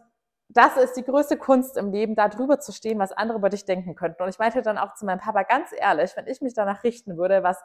das 0.49 0.77
ist 0.77 0.93
die 0.93 1.03
größte 1.03 1.37
Kunst 1.37 1.75
im 1.75 1.91
Leben, 1.91 2.15
da 2.15 2.29
drüber 2.29 2.59
zu 2.59 2.71
stehen, 2.71 2.99
was 2.99 3.11
andere 3.11 3.39
über 3.39 3.49
dich 3.49 3.65
denken 3.65 3.95
könnten. 3.95 4.21
Und 4.21 4.29
ich 4.29 4.39
meinte 4.39 4.61
dann 4.61 4.77
auch 4.77 4.93
zu 4.93 5.05
meinem 5.05 5.19
Papa 5.19 5.43
ganz 5.43 5.69
ehrlich, 5.75 6.15
wenn 6.15 6.27
ich 6.27 6.41
mich 6.41 6.53
danach 6.53 6.83
richten 6.83 7.17
würde, 7.17 7.41
was 7.41 7.61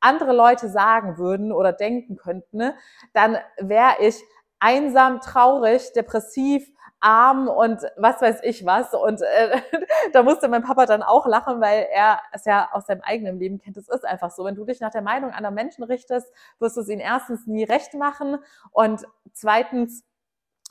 andere 0.00 0.32
Leute 0.32 0.68
sagen 0.68 1.18
würden 1.18 1.52
oder 1.52 1.72
denken 1.72 2.16
könnten, 2.16 2.58
ne, 2.58 2.74
dann 3.12 3.36
wäre 3.58 3.96
ich 4.00 4.22
einsam, 4.60 5.20
traurig, 5.20 5.92
depressiv, 5.92 6.70
arm 7.00 7.48
und 7.48 7.80
was 7.96 8.20
weiß 8.20 8.40
ich 8.42 8.64
was. 8.64 8.94
Und 8.94 9.22
äh, 9.22 9.60
da 10.12 10.22
musste 10.22 10.48
mein 10.48 10.62
Papa 10.62 10.86
dann 10.86 11.02
auch 11.02 11.26
lachen, 11.26 11.60
weil 11.60 11.88
er 11.90 12.20
es 12.32 12.44
ja 12.44 12.68
aus 12.72 12.86
seinem 12.86 13.00
eigenen 13.00 13.38
Leben 13.38 13.58
kennt. 13.58 13.76
Es 13.76 13.88
ist 13.88 14.04
einfach 14.04 14.30
so. 14.30 14.44
Wenn 14.44 14.54
du 14.54 14.64
dich 14.64 14.80
nach 14.80 14.90
der 14.90 15.02
Meinung 15.02 15.30
anderer 15.30 15.52
Menschen 15.52 15.82
richtest, 15.82 16.32
wirst 16.58 16.76
du 16.76 16.82
es 16.82 16.88
ihnen 16.88 17.00
erstens 17.00 17.46
nie 17.46 17.64
recht 17.64 17.94
machen 17.94 18.38
und 18.70 19.04
zweitens 19.32 20.04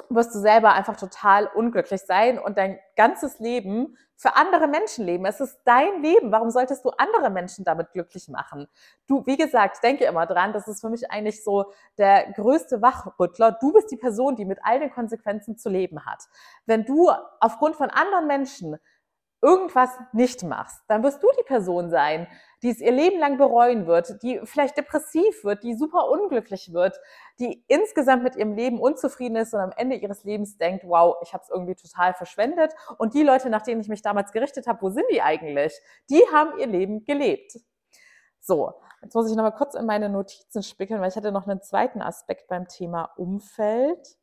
wirst 0.10 0.34
du 0.34 0.40
selber 0.40 0.74
einfach 0.74 0.96
total 0.96 1.48
unglücklich 1.48 2.02
sein 2.02 2.40
und 2.40 2.58
dein 2.58 2.80
ganzes 2.96 3.40
Leben 3.40 3.98
für 4.20 4.36
andere 4.36 4.68
Menschen 4.68 5.06
leben. 5.06 5.26
Es 5.26 5.40
ist 5.40 5.62
dein 5.64 6.02
Leben. 6.02 6.30
Warum 6.34 6.50
solltest 6.50 6.84
du 6.84 6.90
andere 6.90 7.30
Menschen 7.30 7.64
damit 7.64 7.94
glücklich 7.94 8.28
machen? 8.28 8.68
Du, 9.08 9.26
wie 9.26 9.38
gesagt, 9.38 9.82
denke 9.82 10.04
immer 10.04 10.26
dran, 10.26 10.52
das 10.52 10.68
ist 10.68 10.82
für 10.82 10.90
mich 10.90 11.10
eigentlich 11.10 11.42
so 11.42 11.72
der 11.98 12.34
größte 12.34 12.82
Wachrüttler. 12.82 13.54
Du 13.54 13.72
bist 13.72 13.90
die 13.92 13.96
Person, 13.96 14.36
die 14.36 14.44
mit 14.44 14.60
all 14.62 14.82
den 14.82 14.92
Konsequenzen 14.92 15.58
zu 15.58 15.70
leben 15.70 16.06
hat. 16.06 16.26
Wenn 16.66 16.84
du 16.84 17.10
aufgrund 17.40 17.78
von 17.78 17.90
anderen 17.90 18.28
Menschen 18.28 18.78
irgendwas 19.42 19.90
nicht 20.12 20.44
machst, 20.44 20.84
dann 20.88 21.04
wirst 21.04 21.24
du 21.24 21.28
die 21.40 21.44
Person 21.44 21.90
sein, 21.90 22.28
die 22.62 22.70
es 22.70 22.82
ihr 22.82 22.92
Leben 22.92 23.20
lang 23.20 23.38
bereuen 23.38 23.88
wird, 23.88 24.22
die 24.22 24.42
vielleicht 24.44 24.78
depressiv 24.78 25.44
wird, 25.44 25.64
die 25.64 25.76
super 25.76 26.10
unglücklich 26.10 26.74
wird, 26.74 27.00
die 27.40 27.64
insgesamt 27.68 28.24
mit 28.24 28.36
ihrem 28.36 28.54
Leben 28.54 28.80
unzufrieden 28.80 29.38
ist 29.38 29.54
und 29.54 29.62
am 29.62 29.72
Ende 29.78 29.96
ihres 29.96 30.24
Lebens 30.26 30.58
denkt, 30.58 30.84
wow, 30.86 31.16
ich 31.24 31.34
habe 31.34 31.44
es 31.44 31.50
irgendwie 31.50 31.76
total 31.76 32.14
verschwendet. 32.14 32.74
Und 32.98 33.14
die 33.14 33.24
Leute, 33.24 33.50
nach 33.50 33.62
denen 33.62 33.80
ich 33.82 33.88
mich 33.88 34.02
damals 34.02 34.32
gerichtet 34.34 34.68
habe, 34.68 34.82
wo 34.82 34.90
sind 34.90 35.06
die 35.12 35.22
eigentlich? 35.22 35.74
Die 36.10 36.22
haben 36.34 36.60
ihr 36.60 36.68
Leben 36.68 37.06
gelebt. 37.06 37.60
So, 38.42 38.74
jetzt 39.02 39.16
muss 39.16 39.30
ich 39.30 39.38
nochmal 39.38 39.56
kurz 39.56 39.76
in 39.76 39.86
meine 39.86 40.10
Notizen 40.10 40.64
spickeln, 40.64 41.00
weil 41.00 41.10
ich 41.10 41.16
hatte 41.16 41.32
noch 41.32 41.48
einen 41.48 41.62
zweiten 41.62 42.02
Aspekt 42.02 42.48
beim 42.48 42.68
Thema 42.68 43.12
Umfeld. 43.16 44.18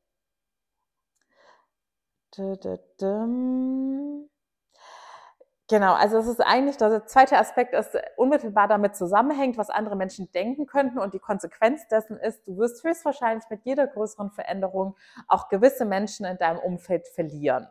Genau, 5.68 5.94
also 5.94 6.18
es 6.18 6.28
ist 6.28 6.40
eigentlich, 6.40 6.76
der 6.76 7.06
zweite 7.06 7.38
Aspekt 7.38 7.74
ist 7.74 7.98
unmittelbar 8.16 8.68
damit 8.68 8.94
zusammenhängt, 8.94 9.58
was 9.58 9.68
andere 9.68 9.96
Menschen 9.96 10.30
denken 10.30 10.66
könnten 10.66 11.00
und 11.00 11.12
die 11.12 11.18
Konsequenz 11.18 11.88
dessen 11.88 12.16
ist, 12.18 12.46
du 12.46 12.56
wirst 12.56 12.84
höchstwahrscheinlich 12.84 13.44
mit 13.50 13.64
jeder 13.64 13.88
größeren 13.88 14.30
Veränderung 14.30 14.94
auch 15.26 15.48
gewisse 15.48 15.84
Menschen 15.84 16.24
in 16.24 16.38
deinem 16.38 16.60
Umfeld 16.60 17.08
verlieren. 17.08 17.66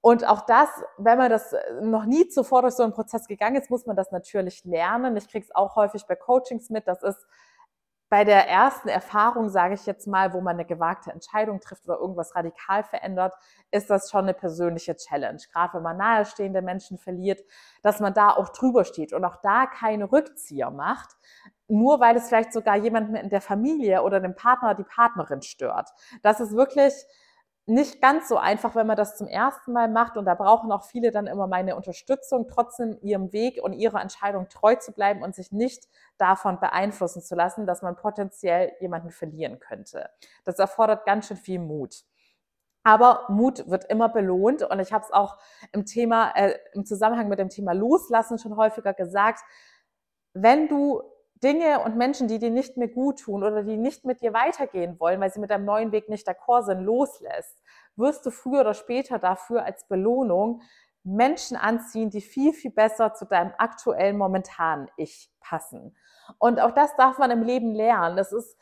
Und 0.00 0.26
auch 0.26 0.46
das, 0.46 0.70
wenn 0.96 1.18
man 1.18 1.28
das 1.28 1.54
noch 1.82 2.06
nie 2.06 2.26
zuvor 2.28 2.62
durch 2.62 2.74
so 2.74 2.82
einen 2.82 2.94
Prozess 2.94 3.28
gegangen 3.28 3.56
ist, 3.56 3.68
muss 3.68 3.84
man 3.84 3.96
das 3.96 4.10
natürlich 4.10 4.64
lernen. 4.64 5.14
Ich 5.18 5.28
kriege 5.28 5.44
es 5.44 5.54
auch 5.54 5.76
häufig 5.76 6.06
bei 6.06 6.16
Coachings 6.16 6.70
mit. 6.70 6.88
Das 6.88 7.02
ist 7.02 7.26
bei 8.10 8.24
der 8.24 8.48
ersten 8.48 8.88
Erfahrung, 8.88 9.48
sage 9.48 9.74
ich 9.74 9.86
jetzt 9.86 10.08
mal, 10.08 10.34
wo 10.34 10.40
man 10.40 10.56
eine 10.56 10.64
gewagte 10.64 11.12
Entscheidung 11.12 11.60
trifft 11.60 11.88
oder 11.88 11.98
irgendwas 11.98 12.34
radikal 12.34 12.82
verändert, 12.82 13.32
ist 13.70 13.88
das 13.88 14.10
schon 14.10 14.22
eine 14.22 14.34
persönliche 14.34 14.96
Challenge. 14.96 15.40
Gerade 15.52 15.74
wenn 15.74 15.84
man 15.84 15.96
nahestehende 15.96 16.60
Menschen 16.60 16.98
verliert, 16.98 17.40
dass 17.82 18.00
man 18.00 18.12
da 18.12 18.30
auch 18.30 18.48
drüber 18.48 18.84
steht 18.84 19.12
und 19.12 19.24
auch 19.24 19.36
da 19.36 19.66
keine 19.66 20.10
Rückzieher 20.10 20.72
macht, 20.72 21.16
nur 21.68 22.00
weil 22.00 22.16
es 22.16 22.26
vielleicht 22.26 22.52
sogar 22.52 22.74
jemanden 22.76 23.14
in 23.14 23.30
der 23.30 23.40
Familie 23.40 24.02
oder 24.02 24.18
dem 24.18 24.34
Partner, 24.34 24.74
die 24.74 24.82
Partnerin 24.82 25.42
stört. 25.42 25.90
Das 26.22 26.40
ist 26.40 26.52
wirklich 26.56 26.92
nicht 27.70 28.02
ganz 28.02 28.28
so 28.28 28.36
einfach, 28.36 28.74
wenn 28.74 28.86
man 28.86 28.96
das 28.96 29.16
zum 29.16 29.28
ersten 29.28 29.72
Mal 29.72 29.88
macht. 29.88 30.16
Und 30.16 30.24
da 30.24 30.34
brauchen 30.34 30.72
auch 30.72 30.82
viele 30.82 31.12
dann 31.12 31.26
immer 31.26 31.46
meine 31.46 31.76
Unterstützung, 31.76 32.48
trotzdem 32.48 32.98
ihrem 33.00 33.32
Weg 33.32 33.62
und 33.62 33.72
ihrer 33.72 34.00
Entscheidung 34.00 34.48
treu 34.48 34.74
zu 34.74 34.92
bleiben 34.92 35.22
und 35.22 35.34
sich 35.34 35.52
nicht 35.52 35.88
davon 36.18 36.58
beeinflussen 36.58 37.22
zu 37.22 37.34
lassen, 37.36 37.66
dass 37.66 37.82
man 37.82 37.96
potenziell 37.96 38.72
jemanden 38.80 39.10
verlieren 39.10 39.60
könnte. 39.60 40.10
Das 40.44 40.58
erfordert 40.58 41.06
ganz 41.06 41.28
schön 41.28 41.36
viel 41.36 41.60
Mut. 41.60 42.02
Aber 42.82 43.26
Mut 43.28 43.68
wird 43.70 43.84
immer 43.84 44.08
belohnt 44.08 44.62
und 44.62 44.80
ich 44.80 44.92
habe 44.92 45.04
es 45.04 45.12
auch 45.12 45.36
im 45.72 45.86
Thema, 45.86 46.32
äh, 46.34 46.58
im 46.72 46.84
Zusammenhang 46.84 47.28
mit 47.28 47.38
dem 47.38 47.50
Thema 47.50 47.72
Loslassen 47.72 48.38
schon 48.38 48.56
häufiger 48.56 48.94
gesagt. 48.94 49.40
Wenn 50.32 50.66
du 50.66 51.02
Dinge 51.42 51.80
und 51.80 51.96
Menschen, 51.96 52.28
die 52.28 52.38
dir 52.38 52.50
nicht 52.50 52.76
mehr 52.76 52.88
gut 52.88 53.20
tun 53.20 53.42
oder 53.42 53.62
die 53.62 53.76
nicht 53.76 54.04
mit 54.04 54.20
dir 54.20 54.32
weitergehen 54.34 55.00
wollen, 55.00 55.20
weil 55.20 55.32
sie 55.32 55.40
mit 55.40 55.50
deinem 55.50 55.64
neuen 55.64 55.92
Weg 55.92 56.08
nicht 56.08 56.28
d'accord 56.28 56.64
sind, 56.64 56.80
loslässt, 56.80 57.62
wirst 57.96 58.24
du 58.26 58.30
früher 58.30 58.60
oder 58.60 58.74
später 58.74 59.18
dafür 59.18 59.64
als 59.64 59.86
Belohnung 59.88 60.62
Menschen 61.02 61.56
anziehen, 61.56 62.10
die 62.10 62.20
viel, 62.20 62.52
viel 62.52 62.70
besser 62.70 63.14
zu 63.14 63.24
deinem 63.24 63.52
aktuellen, 63.56 64.18
momentanen 64.18 64.88
Ich 64.96 65.32
passen. 65.40 65.96
Und 66.38 66.60
auch 66.60 66.72
das 66.72 66.94
darf 66.96 67.18
man 67.18 67.30
im 67.30 67.42
Leben 67.42 67.74
lernen. 67.74 68.16
Das 68.16 68.32
ist 68.32 68.56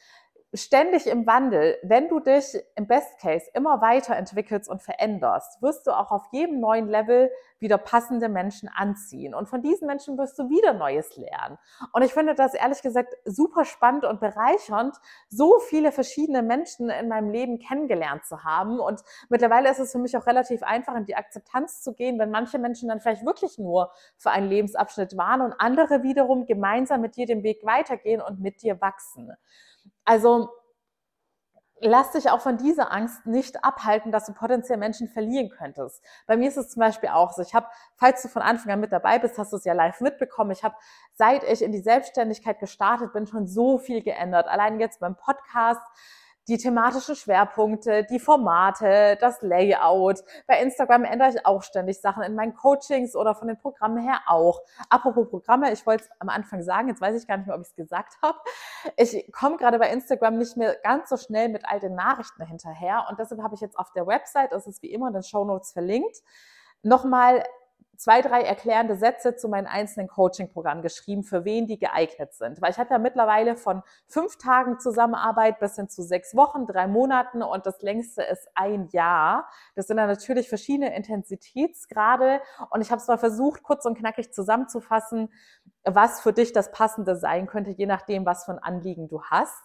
ständig 0.54 1.06
im 1.06 1.26
Wandel, 1.26 1.76
wenn 1.82 2.08
du 2.08 2.20
dich 2.20 2.56
im 2.74 2.86
Best 2.86 3.18
Case 3.20 3.46
immer 3.52 3.82
weiterentwickelst 3.82 4.68
und 4.68 4.82
veränderst, 4.82 5.60
wirst 5.60 5.86
du 5.86 5.90
auch 5.90 6.10
auf 6.10 6.24
jedem 6.32 6.60
neuen 6.60 6.88
Level 6.88 7.30
wieder 7.58 7.76
passende 7.76 8.28
Menschen 8.28 8.70
anziehen. 8.74 9.34
Und 9.34 9.48
von 9.48 9.62
diesen 9.62 9.86
Menschen 9.86 10.16
wirst 10.16 10.38
du 10.38 10.48
wieder 10.48 10.72
Neues 10.72 11.16
lernen. 11.16 11.58
Und 11.92 12.02
ich 12.02 12.14
finde 12.14 12.34
das 12.34 12.54
ehrlich 12.54 12.80
gesagt 12.80 13.14
super 13.24 13.64
spannend 13.64 14.04
und 14.04 14.20
bereichernd, 14.20 14.96
so 15.28 15.58
viele 15.58 15.92
verschiedene 15.92 16.42
Menschen 16.42 16.88
in 16.88 17.08
meinem 17.08 17.30
Leben 17.30 17.58
kennengelernt 17.58 18.24
zu 18.24 18.42
haben. 18.44 18.80
Und 18.80 19.02
mittlerweile 19.28 19.70
ist 19.70 19.80
es 19.80 19.92
für 19.92 19.98
mich 19.98 20.16
auch 20.16 20.26
relativ 20.26 20.62
einfach, 20.62 20.94
in 20.96 21.04
die 21.04 21.16
Akzeptanz 21.16 21.82
zu 21.82 21.92
gehen, 21.92 22.18
wenn 22.18 22.30
manche 22.30 22.58
Menschen 22.58 22.88
dann 22.88 23.00
vielleicht 23.00 23.26
wirklich 23.26 23.58
nur 23.58 23.90
für 24.16 24.30
einen 24.30 24.48
Lebensabschnitt 24.48 25.16
waren 25.16 25.42
und 25.42 25.54
andere 25.58 26.02
wiederum 26.02 26.46
gemeinsam 26.46 27.02
mit 27.02 27.16
dir 27.16 27.26
den 27.26 27.42
Weg 27.42 27.66
weitergehen 27.66 28.22
und 28.22 28.40
mit 28.40 28.62
dir 28.62 28.80
wachsen. 28.80 29.32
Also 30.08 30.48
lass 31.80 32.12
dich 32.12 32.30
auch 32.30 32.40
von 32.40 32.56
dieser 32.56 32.90
Angst 32.92 33.26
nicht 33.26 33.62
abhalten, 33.62 34.10
dass 34.10 34.24
du 34.24 34.32
potenziell 34.32 34.78
Menschen 34.78 35.06
verlieren 35.06 35.50
könntest. 35.50 36.02
Bei 36.26 36.38
mir 36.38 36.48
ist 36.48 36.56
es 36.56 36.70
zum 36.70 36.80
Beispiel 36.80 37.10
auch 37.10 37.34
so. 37.34 37.42
Ich 37.42 37.54
habe, 37.54 37.66
falls 37.94 38.22
du 38.22 38.28
von 38.28 38.40
Anfang 38.40 38.72
an 38.72 38.80
mit 38.80 38.90
dabei 38.90 39.18
bist, 39.18 39.36
hast 39.36 39.52
du 39.52 39.58
es 39.58 39.66
ja 39.66 39.74
live 39.74 40.00
mitbekommen. 40.00 40.52
Ich 40.52 40.64
habe, 40.64 40.74
seit 41.12 41.44
ich 41.44 41.60
in 41.60 41.72
die 41.72 41.82
Selbstständigkeit 41.82 42.58
gestartet 42.58 43.12
bin, 43.12 43.26
schon 43.26 43.46
so 43.46 43.76
viel 43.76 44.02
geändert. 44.02 44.48
Allein 44.48 44.80
jetzt 44.80 45.00
beim 45.00 45.14
Podcast 45.14 45.82
die 46.48 46.56
thematischen 46.56 47.14
Schwerpunkte, 47.14 48.04
die 48.04 48.18
Formate, 48.18 49.16
das 49.20 49.42
Layout. 49.42 50.24
Bei 50.46 50.60
Instagram 50.60 51.04
ändere 51.04 51.30
ich 51.30 51.46
auch 51.46 51.62
ständig 51.62 52.00
Sachen 52.00 52.22
in 52.22 52.34
meinen 52.34 52.54
Coachings 52.54 53.14
oder 53.14 53.34
von 53.34 53.48
den 53.48 53.58
Programmen 53.58 53.98
her 53.98 54.20
auch. 54.26 54.60
Apropos 54.88 55.28
Programme, 55.28 55.72
ich 55.72 55.86
wollte 55.86 56.04
es 56.04 56.10
am 56.18 56.30
Anfang 56.30 56.62
sagen, 56.62 56.88
jetzt 56.88 57.00
weiß 57.00 57.20
ich 57.20 57.28
gar 57.28 57.36
nicht 57.36 57.46
mehr, 57.46 57.54
ob 57.54 57.62
ich 57.62 57.68
es 57.68 57.76
gesagt 57.76 58.14
habe. 58.22 58.38
Ich 58.96 59.30
komme 59.32 59.58
gerade 59.58 59.78
bei 59.78 59.90
Instagram 59.90 60.38
nicht 60.38 60.56
mehr 60.56 60.74
ganz 60.82 61.10
so 61.10 61.18
schnell 61.18 61.50
mit 61.50 61.64
all 61.68 61.80
den 61.80 61.94
Nachrichten 61.94 62.44
hinterher 62.44 63.06
und 63.10 63.18
deshalb 63.18 63.42
habe 63.42 63.54
ich 63.54 63.60
jetzt 63.60 63.78
auf 63.78 63.92
der 63.92 64.06
Website, 64.06 64.52
das 64.52 64.66
ist 64.66 64.82
wie 64.82 64.92
immer 64.92 65.08
in 65.08 65.12
den 65.12 65.22
Show 65.22 65.44
Notes 65.44 65.72
verlinkt, 65.72 66.22
nochmal 66.82 67.44
zwei, 67.98 68.22
drei 68.22 68.42
erklärende 68.42 68.96
Sätze 68.96 69.34
zu 69.34 69.48
meinen 69.48 69.66
einzelnen 69.66 70.08
Coaching-Programmen 70.08 70.82
geschrieben, 70.82 71.24
für 71.24 71.44
wen 71.44 71.66
die 71.66 71.78
geeignet 71.78 72.32
sind. 72.32 72.62
Weil 72.62 72.70
ich 72.70 72.78
habe 72.78 72.90
ja 72.90 72.98
mittlerweile 72.98 73.56
von 73.56 73.82
fünf 74.06 74.38
Tagen 74.38 74.78
Zusammenarbeit 74.78 75.58
bis 75.58 75.74
hin 75.74 75.88
zu 75.88 76.02
sechs 76.02 76.34
Wochen, 76.36 76.66
drei 76.66 76.86
Monaten 76.86 77.42
und 77.42 77.66
das 77.66 77.82
längste 77.82 78.22
ist 78.22 78.48
ein 78.54 78.88
Jahr. 78.92 79.48
Das 79.74 79.88
sind 79.88 79.96
dann 79.96 80.08
natürlich 80.08 80.48
verschiedene 80.48 80.94
Intensitätsgrade 80.94 82.40
und 82.70 82.80
ich 82.80 82.90
habe 82.92 83.02
es 83.02 83.08
mal 83.08 83.18
versucht, 83.18 83.64
kurz 83.64 83.84
und 83.84 83.98
knackig 83.98 84.32
zusammenzufassen, 84.32 85.30
was 85.84 86.20
für 86.20 86.32
dich 86.32 86.52
das 86.52 86.70
Passende 86.70 87.16
sein 87.16 87.46
könnte, 87.46 87.70
je 87.70 87.86
nachdem, 87.86 88.26
was 88.26 88.44
für 88.44 88.52
ein 88.52 88.58
Anliegen 88.58 89.08
du 89.08 89.22
hast. 89.22 89.64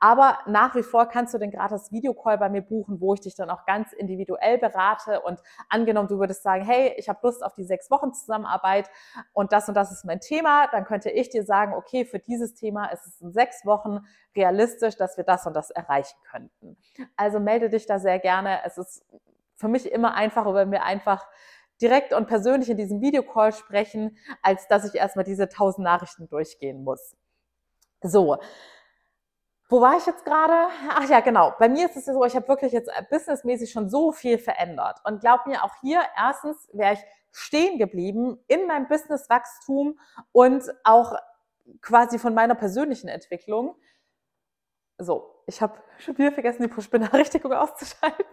Aber 0.00 0.38
nach 0.46 0.74
wie 0.74 0.82
vor 0.82 1.06
kannst 1.06 1.34
du 1.34 1.38
den 1.38 1.50
gratis 1.50 1.90
Videocall 1.90 2.38
bei 2.38 2.48
mir 2.48 2.62
buchen, 2.62 3.00
wo 3.00 3.14
ich 3.14 3.20
dich 3.20 3.34
dann 3.34 3.50
auch 3.50 3.64
ganz 3.66 3.92
individuell 3.92 4.58
berate. 4.58 5.20
Und 5.20 5.40
angenommen, 5.68 6.08
du 6.08 6.18
würdest 6.18 6.42
sagen, 6.42 6.64
hey, 6.64 6.94
ich 6.96 7.08
habe 7.08 7.18
Lust 7.22 7.44
auf 7.44 7.54
die 7.54 7.64
sechs 7.74 7.90
Wochen 7.90 8.12
Zusammenarbeit 8.12 8.90
und 9.32 9.52
das 9.52 9.68
und 9.68 9.74
das 9.74 9.90
ist 9.90 10.04
mein 10.04 10.20
Thema, 10.20 10.68
dann 10.68 10.84
könnte 10.84 11.10
ich 11.10 11.30
dir 11.30 11.44
sagen, 11.44 11.74
okay, 11.74 12.04
für 12.04 12.18
dieses 12.18 12.54
Thema 12.54 12.86
ist 12.86 13.06
es 13.06 13.20
in 13.20 13.32
sechs 13.32 13.66
Wochen 13.66 14.00
realistisch, 14.36 14.96
dass 14.96 15.16
wir 15.16 15.24
das 15.24 15.46
und 15.46 15.54
das 15.54 15.70
erreichen 15.70 16.16
könnten. 16.30 16.76
Also 17.16 17.40
melde 17.40 17.68
dich 17.68 17.86
da 17.86 17.98
sehr 17.98 18.18
gerne. 18.18 18.60
Es 18.64 18.78
ist 18.78 19.04
für 19.56 19.68
mich 19.68 19.90
immer 19.90 20.14
einfacher, 20.14 20.54
wenn 20.54 20.70
wir 20.70 20.84
einfach 20.84 21.26
direkt 21.80 22.12
und 22.12 22.26
persönlich 22.26 22.70
in 22.70 22.76
diesem 22.76 23.00
Videocall 23.00 23.52
sprechen, 23.52 24.16
als 24.42 24.68
dass 24.68 24.84
ich 24.84 24.94
erstmal 24.94 25.24
diese 25.24 25.48
tausend 25.48 25.84
Nachrichten 25.84 26.28
durchgehen 26.28 26.84
muss. 26.84 27.16
So. 28.02 28.38
Wo 29.68 29.80
war 29.80 29.96
ich 29.96 30.06
jetzt 30.06 30.24
gerade? 30.24 30.68
Ach 30.90 31.08
ja, 31.08 31.20
genau. 31.20 31.54
Bei 31.58 31.68
mir 31.68 31.86
ist 31.86 31.96
es 31.96 32.04
so, 32.04 32.24
ich 32.24 32.36
habe 32.36 32.46
wirklich 32.48 32.72
jetzt 32.72 32.90
businessmäßig 33.10 33.72
schon 33.72 33.88
so 33.88 34.12
viel 34.12 34.38
verändert. 34.38 35.00
Und 35.04 35.20
glaub 35.20 35.46
mir, 35.46 35.64
auch 35.64 35.74
hier, 35.80 36.02
erstens 36.16 36.68
wäre 36.72 36.94
ich 36.94 37.00
stehen 37.34 37.78
geblieben 37.78 38.38
in 38.46 38.66
meinem 38.66 38.88
Businesswachstum 38.88 39.98
und 40.32 40.64
auch 40.84 41.16
quasi 41.80 42.18
von 42.18 42.34
meiner 42.34 42.54
persönlichen 42.54 43.08
Entwicklung. 43.08 43.76
So, 44.98 45.42
ich 45.46 45.60
habe 45.60 45.78
schon 45.98 46.16
wieder 46.18 46.32
vergessen, 46.32 46.62
die 46.62 46.68
Push-Benachrichtigung 46.68 47.52
auszuschalten 47.52 48.24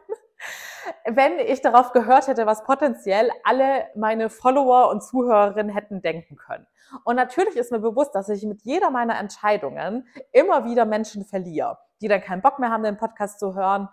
wenn 1.05 1.39
ich 1.39 1.61
darauf 1.61 1.91
gehört 1.91 2.27
hätte, 2.27 2.45
was 2.45 2.63
potenziell 2.63 3.29
alle 3.43 3.87
meine 3.95 4.29
Follower 4.29 4.89
und 4.89 5.03
Zuhörerinnen 5.03 5.73
hätten 5.73 6.01
denken 6.01 6.35
können. 6.35 6.67
Und 7.03 7.15
natürlich 7.15 7.55
ist 7.55 7.71
mir 7.71 7.79
bewusst, 7.79 8.15
dass 8.15 8.29
ich 8.29 8.43
mit 8.43 8.61
jeder 8.63 8.89
meiner 8.89 9.17
Entscheidungen 9.17 10.07
immer 10.31 10.65
wieder 10.65 10.85
Menschen 10.85 11.25
verliere, 11.25 11.77
die 12.01 12.07
dann 12.07 12.21
keinen 12.21 12.41
Bock 12.41 12.59
mehr 12.59 12.69
haben, 12.69 12.83
den 12.83 12.97
Podcast 12.97 13.39
zu 13.39 13.55
hören 13.55 13.89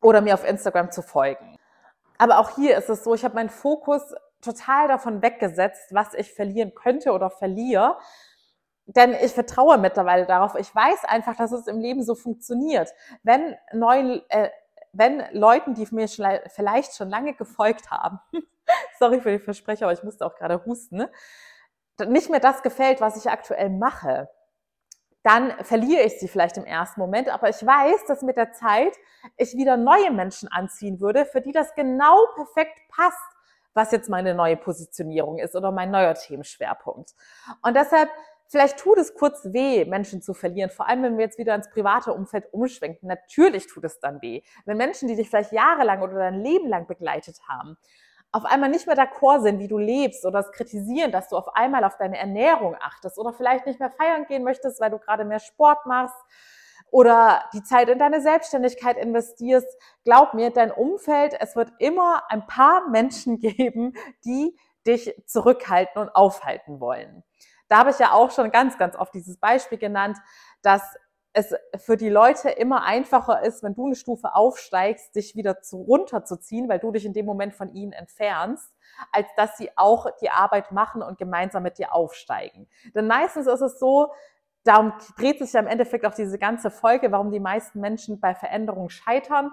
oder 0.00 0.20
mir 0.20 0.34
auf 0.34 0.48
Instagram 0.48 0.90
zu 0.90 1.02
folgen. 1.02 1.56
Aber 2.22 2.38
auch 2.38 2.50
hier 2.50 2.76
ist 2.76 2.88
es 2.88 3.02
so, 3.02 3.16
ich 3.16 3.24
habe 3.24 3.34
meinen 3.34 3.48
Fokus 3.48 4.14
total 4.40 4.86
davon 4.86 5.22
weggesetzt, 5.22 5.92
was 5.92 6.14
ich 6.14 6.32
verlieren 6.32 6.72
könnte 6.72 7.10
oder 7.10 7.30
verliere. 7.30 7.98
Denn 8.86 9.12
ich 9.12 9.32
vertraue 9.32 9.76
mittlerweile 9.76 10.24
darauf. 10.24 10.54
Ich 10.54 10.72
weiß 10.72 11.04
einfach, 11.04 11.34
dass 11.34 11.50
es 11.50 11.66
im 11.66 11.80
Leben 11.80 12.04
so 12.04 12.14
funktioniert. 12.14 12.90
Wenn 13.24 13.56
neun, 13.72 14.22
äh, 14.28 14.50
wenn 14.92 15.24
Leuten, 15.32 15.74
die 15.74 15.88
mir 15.90 16.06
vielleicht 16.06 16.94
schon 16.94 17.10
lange 17.10 17.34
gefolgt 17.34 17.90
haben, 17.90 18.20
sorry 19.00 19.20
für 19.20 19.32
die 19.32 19.40
Versprecher, 19.40 19.86
aber 19.86 19.92
ich 19.92 20.04
musste 20.04 20.24
auch 20.24 20.36
gerade 20.36 20.64
husten, 20.64 20.98
ne? 20.98 21.10
nicht 22.06 22.30
mehr 22.30 22.38
das 22.38 22.62
gefällt, 22.62 23.00
was 23.00 23.16
ich 23.16 23.32
aktuell 23.32 23.68
mache, 23.68 24.28
dann 25.22 25.52
verliere 25.64 26.02
ich 26.02 26.18
sie 26.18 26.28
vielleicht 26.28 26.56
im 26.56 26.64
ersten 26.64 27.00
Moment, 27.00 27.28
aber 27.28 27.48
ich 27.48 27.64
weiß, 27.64 28.06
dass 28.06 28.22
mit 28.22 28.36
der 28.36 28.52
Zeit 28.52 28.96
ich 29.36 29.54
wieder 29.54 29.76
neue 29.76 30.10
Menschen 30.10 30.48
anziehen 30.48 31.00
würde, 31.00 31.24
für 31.24 31.40
die 31.40 31.52
das 31.52 31.74
genau 31.74 32.26
perfekt 32.34 32.76
passt, 32.88 33.18
was 33.74 33.92
jetzt 33.92 34.08
meine 34.08 34.34
neue 34.34 34.56
Positionierung 34.56 35.38
ist 35.38 35.54
oder 35.54 35.70
mein 35.70 35.90
neuer 35.90 36.14
Themenschwerpunkt. 36.14 37.14
Und 37.62 37.74
deshalb 37.76 38.10
Vielleicht 38.52 38.80
tut 38.80 38.98
es 38.98 39.14
kurz 39.14 39.46
weh, 39.46 39.86
Menschen 39.86 40.20
zu 40.20 40.34
verlieren, 40.34 40.68
vor 40.68 40.86
allem 40.86 41.02
wenn 41.02 41.16
wir 41.16 41.24
jetzt 41.24 41.38
wieder 41.38 41.54
ins 41.54 41.70
private 41.70 42.12
Umfeld 42.12 42.52
umschwenken. 42.52 43.08
Natürlich 43.08 43.66
tut 43.66 43.84
es 43.84 43.98
dann 43.98 44.20
weh. 44.20 44.42
Wenn 44.66 44.76
Menschen, 44.76 45.08
die 45.08 45.16
dich 45.16 45.30
vielleicht 45.30 45.52
jahrelang 45.52 46.02
oder 46.02 46.16
dein 46.16 46.44
Leben 46.44 46.68
lang 46.68 46.86
begleitet 46.86 47.40
haben, 47.48 47.78
auf 48.32 48.46
einmal 48.46 48.70
nicht 48.70 48.86
mehr 48.86 48.96
d'accord 48.96 49.42
sind, 49.42 49.58
wie 49.58 49.68
du 49.68 49.78
lebst 49.78 50.24
oder 50.24 50.40
es 50.40 50.50
kritisieren, 50.52 51.12
dass 51.12 51.28
du 51.28 51.36
auf 51.36 51.54
einmal 51.54 51.84
auf 51.84 51.98
deine 51.98 52.18
Ernährung 52.18 52.76
achtest 52.80 53.18
oder 53.18 53.32
vielleicht 53.32 53.66
nicht 53.66 53.78
mehr 53.78 53.90
feiern 53.90 54.24
gehen 54.26 54.42
möchtest, 54.42 54.80
weil 54.80 54.90
du 54.90 54.98
gerade 54.98 55.24
mehr 55.24 55.38
Sport 55.38 55.84
machst 55.86 56.16
oder 56.90 57.44
die 57.52 57.62
Zeit 57.62 57.88
in 57.88 57.98
deine 57.98 58.20
Selbstständigkeit 58.20 58.96
investierst, 58.96 59.68
glaub 60.04 60.34
mir, 60.34 60.50
dein 60.50 60.70
Umfeld, 60.70 61.34
es 61.40 61.56
wird 61.56 61.72
immer 61.78 62.22
ein 62.28 62.46
paar 62.46 62.88
Menschen 62.88 63.38
geben, 63.38 63.94
die 64.24 64.56
dich 64.86 65.14
zurückhalten 65.26 66.00
und 66.00 66.14
aufhalten 66.14 66.80
wollen. 66.80 67.22
Da 67.68 67.78
habe 67.78 67.90
ich 67.90 67.98
ja 67.98 68.12
auch 68.12 68.30
schon 68.30 68.50
ganz, 68.50 68.76
ganz 68.76 68.96
oft 68.96 69.14
dieses 69.14 69.38
Beispiel 69.38 69.78
genannt, 69.78 70.18
dass 70.60 70.82
es 71.32 71.54
für 71.76 71.96
die 71.96 72.10
Leute 72.10 72.50
immer 72.50 72.82
einfacher 72.82 73.42
ist, 73.42 73.62
wenn 73.62 73.74
du 73.74 73.86
eine 73.86 73.94
Stufe 73.94 74.34
aufsteigst, 74.34 75.14
dich 75.14 75.34
wieder 75.34 75.62
zu, 75.62 75.80
runterzuziehen, 75.82 76.68
weil 76.68 76.78
du 76.78 76.92
dich 76.92 77.06
in 77.06 77.14
dem 77.14 77.24
Moment 77.24 77.54
von 77.54 77.72
ihnen 77.72 77.92
entfernst, 77.92 78.70
als 79.12 79.28
dass 79.36 79.56
sie 79.56 79.70
auch 79.76 80.06
die 80.20 80.30
Arbeit 80.30 80.72
machen 80.72 81.02
und 81.02 81.18
gemeinsam 81.18 81.62
mit 81.62 81.78
dir 81.78 81.94
aufsteigen. 81.94 82.68
Denn 82.94 83.06
meistens 83.06 83.46
ist 83.46 83.62
es 83.62 83.78
so, 83.78 84.12
darum 84.64 84.92
dreht 85.16 85.38
sich 85.38 85.52
ja 85.54 85.60
im 85.60 85.66
Endeffekt 85.66 86.04
auch 86.04 86.14
diese 86.14 86.38
ganze 86.38 86.70
Folge, 86.70 87.10
warum 87.12 87.30
die 87.30 87.40
meisten 87.40 87.80
Menschen 87.80 88.20
bei 88.20 88.34
Veränderungen 88.34 88.90
scheitern, 88.90 89.52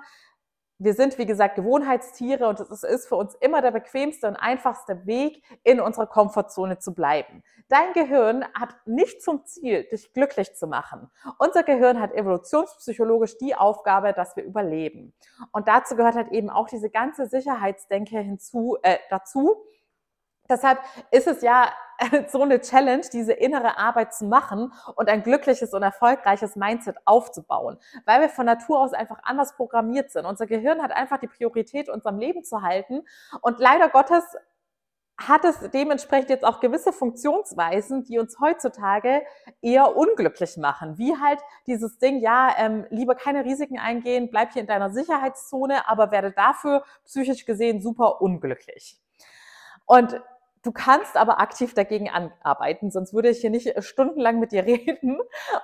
wir 0.80 0.94
sind, 0.94 1.18
wie 1.18 1.26
gesagt, 1.26 1.56
Gewohnheitstiere 1.56 2.48
und 2.48 2.60
es 2.60 2.84
ist 2.84 3.08
für 3.08 3.18
uns 3.18 3.36
immer 3.36 3.62
der 3.62 3.72
bequemste 3.72 4.28
und 4.28 4.38
einfachste 4.38 5.06
Weg, 5.06 5.44
in 5.64 5.82
unserer 5.82 6.08
Komfortzone 6.08 6.80
zu 6.80 6.94
bleiben. 6.94 7.44
Dein 7.68 7.94
Gehirn 7.94 8.46
hat 8.58 8.76
nicht 8.86 9.22
zum 9.22 9.46
Ziel, 9.46 9.84
dich 9.84 10.14
glücklich 10.14 10.56
zu 10.56 10.68
machen. 10.68 11.12
Unser 11.38 11.64
Gehirn 11.64 12.00
hat 12.00 12.14
evolutionspsychologisch 12.14 13.38
die 13.38 13.54
Aufgabe, 13.56 14.14
dass 14.14 14.36
wir 14.38 14.44
überleben. 14.44 15.14
Und 15.52 15.68
dazu 15.68 15.96
gehört 15.96 16.16
halt 16.16 16.32
eben 16.32 16.50
auch 16.50 16.68
diese 16.68 16.90
ganze 16.90 17.28
Sicherheitsdenke 17.28 18.18
hinzu, 18.20 18.78
äh, 18.82 18.98
dazu. 19.10 19.58
Deshalb 20.50 20.80
ist 21.12 21.28
es 21.28 21.42
ja 21.42 21.72
so 22.30 22.42
eine 22.42 22.62
Challenge, 22.62 23.04
diese 23.12 23.34
innere 23.34 23.78
Arbeit 23.78 24.14
zu 24.14 24.26
machen 24.26 24.74
und 24.96 25.10
ein 25.10 25.24
glückliches 25.24 25.74
und 25.74 25.84
erfolgreiches 25.84 26.56
Mindset 26.56 26.98
aufzubauen, 27.06 27.78
weil 28.06 28.22
wir 28.22 28.30
von 28.30 28.46
Natur 28.46 28.80
aus 28.80 28.94
einfach 28.94 29.20
anders 29.24 29.56
programmiert 29.56 30.12
sind. 30.12 30.26
Unser 30.26 30.48
Gehirn 30.48 30.82
hat 30.82 30.92
einfach 30.92 31.20
die 31.20 31.28
Priorität, 31.28 31.90
unserem 31.90 32.18
Leben 32.18 32.44
zu 32.44 32.62
halten 32.62 33.04
und 33.42 33.60
leider 33.60 33.90
Gottes 33.90 34.24
hat 35.20 35.44
es 35.44 35.60
dementsprechend 35.72 36.30
jetzt 36.30 36.46
auch 36.46 36.62
gewisse 36.62 36.94
Funktionsweisen, 36.94 38.06
die 38.06 38.20
uns 38.20 38.40
heutzutage 38.40 39.22
eher 39.62 39.98
unglücklich 39.98 40.56
machen. 40.56 40.98
Wie 40.98 41.18
halt 41.18 41.42
dieses 41.68 42.00
Ding, 42.00 42.20
ja, 42.22 42.56
ähm, 42.58 42.86
lieber 42.90 43.16
keine 43.16 43.44
Risiken 43.44 43.78
eingehen, 43.78 44.30
bleib 44.32 44.54
hier 44.54 44.62
in 44.62 44.68
deiner 44.68 44.92
Sicherheitszone, 44.92 45.90
aber 45.90 46.12
werde 46.12 46.32
dafür 46.32 46.86
psychisch 47.04 47.46
gesehen 47.46 47.82
super 47.82 48.22
unglücklich. 48.22 48.98
Und 49.86 50.22
Du 50.62 50.74
kannst 50.74 51.16
aber 51.16 51.40
aktiv 51.40 51.74
dagegen 51.74 52.10
arbeiten, 52.44 52.92
sonst 52.92 53.14
würde 53.14 53.30
ich 53.30 53.40
hier 53.40 53.50
nicht 53.50 53.68
äh, 53.68 53.82
stundenlang 53.82 54.40
mit 54.40 54.52
dir 54.52 54.66
reden 54.66 55.20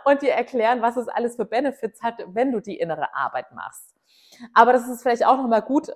und 0.05 0.21
dir 0.21 0.31
erklären, 0.31 0.81
was 0.81 0.97
es 0.97 1.07
alles 1.07 1.35
für 1.35 1.45
Benefits 1.45 2.01
hat, 2.01 2.23
wenn 2.27 2.51
du 2.51 2.61
die 2.61 2.77
innere 2.77 3.13
Arbeit 3.13 3.51
machst. 3.51 3.93
Aber 4.53 4.73
das 4.73 4.87
ist 4.87 5.01
vielleicht 5.01 5.25
auch 5.25 5.37
nochmal 5.37 5.61
gut 5.61 5.89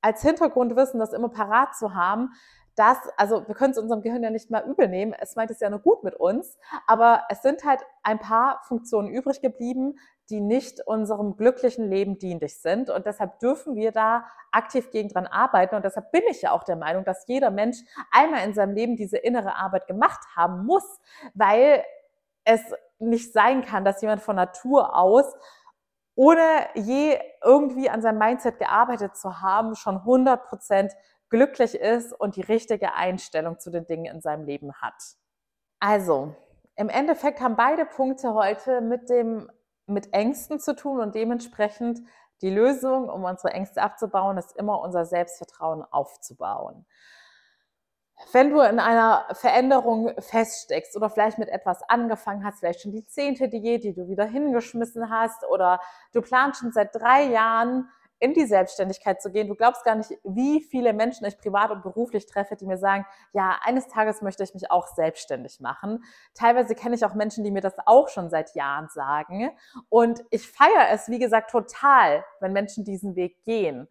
als 0.00 0.20
Hintergrundwissen, 0.20 1.00
das 1.00 1.14
immer 1.14 1.30
parat 1.30 1.74
zu 1.74 1.94
haben, 1.94 2.30
dass, 2.76 2.98
also 3.16 3.46
wir 3.46 3.54
können 3.54 3.72
es 3.72 3.78
unserem 3.78 4.02
Gehirn 4.02 4.22
ja 4.22 4.30
nicht 4.30 4.50
mal 4.50 4.64
übel 4.64 4.88
nehmen, 4.88 5.14
es 5.18 5.36
meint 5.36 5.50
es 5.50 5.60
ja 5.60 5.70
nur 5.70 5.80
gut 5.80 6.02
mit 6.02 6.14
uns, 6.14 6.58
aber 6.86 7.22
es 7.28 7.42
sind 7.42 7.64
halt 7.64 7.80
ein 8.02 8.18
paar 8.18 8.60
Funktionen 8.64 9.08
übrig 9.08 9.40
geblieben, 9.40 9.96
die 10.30 10.40
nicht 10.40 10.80
unserem 10.86 11.36
glücklichen 11.36 11.88
Leben 11.88 12.18
dienlich 12.18 12.60
sind. 12.60 12.88
Und 12.88 13.06
deshalb 13.06 13.40
dürfen 13.40 13.74
wir 13.76 13.92
da 13.92 14.24
aktiv 14.52 14.90
gegen 14.90 15.10
dran 15.10 15.26
arbeiten. 15.26 15.74
Und 15.74 15.84
deshalb 15.84 16.12
bin 16.12 16.22
ich 16.30 16.42
ja 16.42 16.52
auch 16.52 16.64
der 16.64 16.76
Meinung, 16.76 17.04
dass 17.04 17.26
jeder 17.26 17.50
Mensch 17.50 17.76
einmal 18.10 18.44
in 18.44 18.54
seinem 18.54 18.74
Leben 18.74 18.96
diese 18.96 19.18
innere 19.18 19.56
Arbeit 19.56 19.86
gemacht 19.86 20.20
haben 20.34 20.64
muss, 20.64 21.00
weil 21.34 21.84
es 22.44 22.62
nicht 22.98 23.32
sein 23.32 23.62
kann, 23.62 23.84
dass 23.84 24.00
jemand 24.00 24.22
von 24.22 24.36
Natur 24.36 24.96
aus 24.96 25.26
ohne 26.16 26.68
je 26.74 27.18
irgendwie 27.42 27.90
an 27.90 28.00
seinem 28.00 28.18
Mindset 28.18 28.58
gearbeitet 28.58 29.16
zu 29.16 29.42
haben, 29.42 29.74
schon 29.74 29.96
100 29.96 30.44
Prozent 30.46 30.92
glücklich 31.30 31.74
ist 31.74 32.12
und 32.12 32.36
die 32.36 32.42
richtige 32.42 32.94
Einstellung 32.94 33.58
zu 33.58 33.70
den 33.70 33.86
Dingen 33.86 34.06
in 34.06 34.20
seinem 34.20 34.44
Leben 34.44 34.72
hat. 34.74 34.94
Also, 35.80 36.34
im 36.76 36.88
Endeffekt 36.88 37.40
haben 37.40 37.56
beide 37.56 37.86
Punkte 37.86 38.34
heute 38.34 38.80
mit 38.80 39.08
dem 39.08 39.50
mit 39.86 40.12
Ängsten 40.12 40.58
zu 40.60 40.74
tun 40.74 41.00
und 41.00 41.14
dementsprechend 41.14 42.00
die 42.42 42.50
Lösung, 42.50 43.08
um 43.08 43.24
unsere 43.24 43.52
Ängste 43.52 43.82
abzubauen, 43.82 44.38
ist 44.38 44.56
immer 44.56 44.80
unser 44.80 45.04
Selbstvertrauen 45.04 45.82
aufzubauen. 45.82 46.86
Wenn 48.32 48.50
du 48.50 48.60
in 48.60 48.78
einer 48.78 49.26
Veränderung 49.32 50.12
feststeckst 50.20 50.96
oder 50.96 51.10
vielleicht 51.10 51.38
mit 51.38 51.48
etwas 51.48 51.82
angefangen 51.88 52.44
hast, 52.44 52.60
vielleicht 52.60 52.80
schon 52.80 52.92
die 52.92 53.06
zehnte 53.06 53.48
Diät, 53.48 53.82
die 53.84 53.92
du 53.92 54.08
wieder 54.08 54.24
hingeschmissen 54.24 55.10
hast 55.10 55.44
oder 55.48 55.80
du 56.12 56.22
planst 56.22 56.60
schon 56.60 56.72
seit 56.72 56.94
drei 56.94 57.24
Jahren 57.24 57.88
in 58.24 58.32
die 58.32 58.46
Selbstständigkeit 58.46 59.20
zu 59.20 59.30
gehen. 59.30 59.48
Du 59.48 59.54
glaubst 59.54 59.84
gar 59.84 59.96
nicht, 59.96 60.10
wie 60.24 60.62
viele 60.62 60.94
Menschen 60.94 61.26
ich 61.26 61.36
privat 61.36 61.70
und 61.70 61.82
beruflich 61.82 62.24
treffe, 62.24 62.56
die 62.56 62.64
mir 62.64 62.78
sagen, 62.78 63.04
ja, 63.34 63.58
eines 63.62 63.86
Tages 63.86 64.22
möchte 64.22 64.42
ich 64.42 64.54
mich 64.54 64.70
auch 64.70 64.86
selbstständig 64.86 65.60
machen. 65.60 66.02
Teilweise 66.32 66.74
kenne 66.74 66.94
ich 66.94 67.04
auch 67.04 67.12
Menschen, 67.12 67.44
die 67.44 67.50
mir 67.50 67.60
das 67.60 67.74
auch 67.84 68.08
schon 68.08 68.30
seit 68.30 68.54
Jahren 68.54 68.88
sagen. 68.88 69.50
Und 69.90 70.24
ich 70.30 70.50
feiere 70.50 70.88
es, 70.90 71.10
wie 71.10 71.18
gesagt, 71.18 71.50
total, 71.50 72.24
wenn 72.40 72.54
Menschen 72.54 72.82
diesen 72.82 73.14
Weg 73.14 73.44
gehen. 73.44 73.88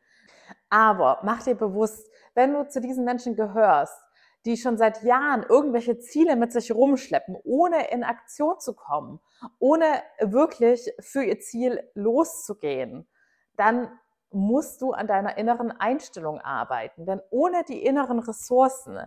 Aber 0.68 1.20
mach 1.22 1.44
dir 1.44 1.54
bewusst, 1.54 2.10
wenn 2.34 2.54
du 2.54 2.68
zu 2.68 2.82
diesen 2.82 3.06
Menschen 3.06 3.36
gehörst, 3.36 4.02
die 4.46 4.58
schon 4.58 4.78
seit 4.78 5.04
Jahren 5.04 5.44
irgendwelche 5.44 6.00
Ziele 6.00 6.36
mit 6.36 6.52
sich 6.52 6.72
rumschleppen, 6.74 7.38
ohne 7.44 7.92
in 7.92 8.04
Aktion 8.04 8.60
zu 8.60 8.74
kommen, 8.74 9.20
ohne 9.60 9.86
wirklich 10.20 10.92
für 11.00 11.24
ihr 11.24 11.40
Ziel 11.40 11.88
loszugehen, 11.94 13.08
dann 13.56 13.92
musst 14.34 14.82
du 14.82 14.92
an 14.92 15.08
deiner 15.08 15.38
inneren 15.38 15.72
Einstellung 15.72 16.40
arbeiten. 16.42 17.06
Denn 17.06 17.22
ohne 17.30 17.64
die 17.64 17.86
inneren 17.86 18.20
Ressourcen, 18.20 19.00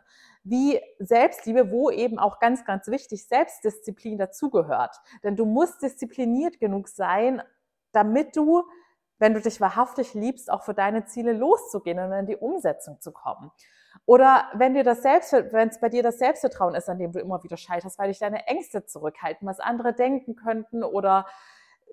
wie 0.45 0.81
Selbstliebe, 0.99 1.71
wo 1.71 1.91
eben 1.91 2.19
auch 2.19 2.39
ganz, 2.39 2.65
ganz 2.65 2.87
wichtig 2.89 3.27
Selbstdisziplin 3.27 4.19
dazugehört. 4.19 4.97
Denn 5.25 5.37
du 5.37 5.45
musst 5.45 5.83
diszipliniert 5.83 6.61
genug 6.61 6.89
sein, 6.89 7.43
damit 7.93 8.37
du, 8.37 8.63
wenn 9.19 9.35
du 9.35 9.41
dich 9.41 9.61
wahrhaftig 9.61 10.15
liebst, 10.15 10.51
auch 10.51 10.63
für 10.63 10.75
deine 10.75 11.07
Ziele 11.07 11.33
loszugehen 11.33 11.99
und 11.99 12.13
in 12.13 12.27
die 12.27 12.37
Umsetzung 12.37 13.01
zu 13.01 13.13
kommen. 13.13 13.51
Oder 14.05 14.49
wenn 14.55 14.75
dir 14.75 14.85
das 14.85 15.03
Selbst, 15.03 15.33
wenn 15.33 15.69
es 15.69 15.81
bei 15.81 15.89
dir 15.89 16.03
das 16.03 16.19
Selbstvertrauen 16.19 16.75
ist, 16.75 16.89
an 16.89 16.99
dem 16.99 17.13
du 17.13 17.19
immer 17.19 17.43
wieder 17.43 17.57
scheiterst, 17.57 17.99
weil 17.99 18.09
dich 18.09 18.19
deine 18.19 18.47
Ängste 18.47 18.85
zurückhalten, 18.85 19.49
was 19.49 19.59
andere 19.59 19.95
denken 19.95 20.37
könnten 20.37 20.85
oder 20.85 21.27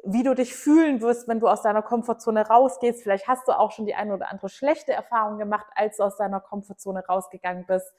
wie 0.05 0.23
du 0.23 0.35
dich 0.35 0.53
fühlen 0.55 1.01
wirst, 1.01 1.27
wenn 1.27 1.39
du 1.39 1.47
aus 1.47 1.61
deiner 1.61 1.81
Komfortzone 1.81 2.47
rausgehst. 2.47 3.03
Vielleicht 3.03 3.27
hast 3.27 3.47
du 3.47 3.57
auch 3.57 3.71
schon 3.71 3.85
die 3.85 3.95
eine 3.95 4.13
oder 4.13 4.29
andere 4.29 4.49
schlechte 4.49 4.91
Erfahrung 4.91 5.37
gemacht, 5.37 5.67
als 5.75 5.97
du 5.97 6.03
aus 6.03 6.17
deiner 6.17 6.41
Komfortzone 6.41 7.05
rausgegangen 7.05 7.65
bist. 7.65 7.93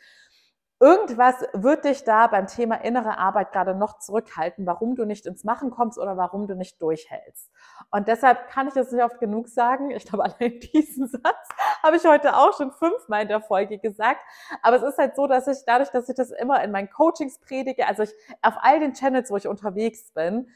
Irgendwas 0.81 1.37
wird 1.55 1.85
dich 1.87 2.05
da 2.05 2.27
beim 2.27 2.47
Thema 2.47 2.75
innere 2.75 3.17
Arbeit 3.17 3.53
gerade 3.53 3.75
noch 3.75 4.01
zurückhalten, 4.01 4.67
warum 4.67 4.97
du 4.97 5.07
nicht 5.07 5.25
ins 5.25 5.45
Machen 5.45 5.71
kommst 5.71 5.99
oder 5.99 6.19
warum 6.19 6.47
du 6.47 6.57
nicht 6.57 6.83
durchhältst. 6.83 7.51
Und 7.90 8.07
deshalb 8.07 8.49
kann 8.49 8.69
ich 8.69 8.75
das 8.75 8.93
nicht 8.93 9.03
oft 9.03 9.19
genug 9.19 9.49
sagen. 9.49 9.90
Ich 9.93 10.05
glaube, 10.05 10.25
allein 10.38 10.61
diesen 10.61 11.07
Satz 11.07 11.49
habe 11.83 11.97
ich 11.97 12.05
heute 12.05 12.37
auch 12.37 12.55
schon 12.55 12.71
fünfmal 12.73 13.23
in 13.23 13.29
der 13.29 13.40
Folge 13.40 13.79
gesagt. 13.79 14.21
Aber 14.62 14.77
es 14.77 14.83
ist 14.83 14.99
halt 14.99 15.17
so, 15.17 15.27
dass 15.27 15.47
ich 15.47 15.64
dadurch, 15.64 15.90
dass 15.90 16.09
ich 16.09 16.17
das 16.17 16.31
immer 16.33 16.62
in 16.62 16.71
meinen 16.71 16.90
Coachings 16.90 17.38
predige, 17.40 17.87
also 17.87 18.03
ich 18.03 18.12
auf 18.43 18.55
all 18.61 18.81
den 18.81 18.93
Channels, 18.93 19.31
wo 19.31 19.37
ich 19.37 19.47
unterwegs 19.49 20.12
bin, 20.12 20.51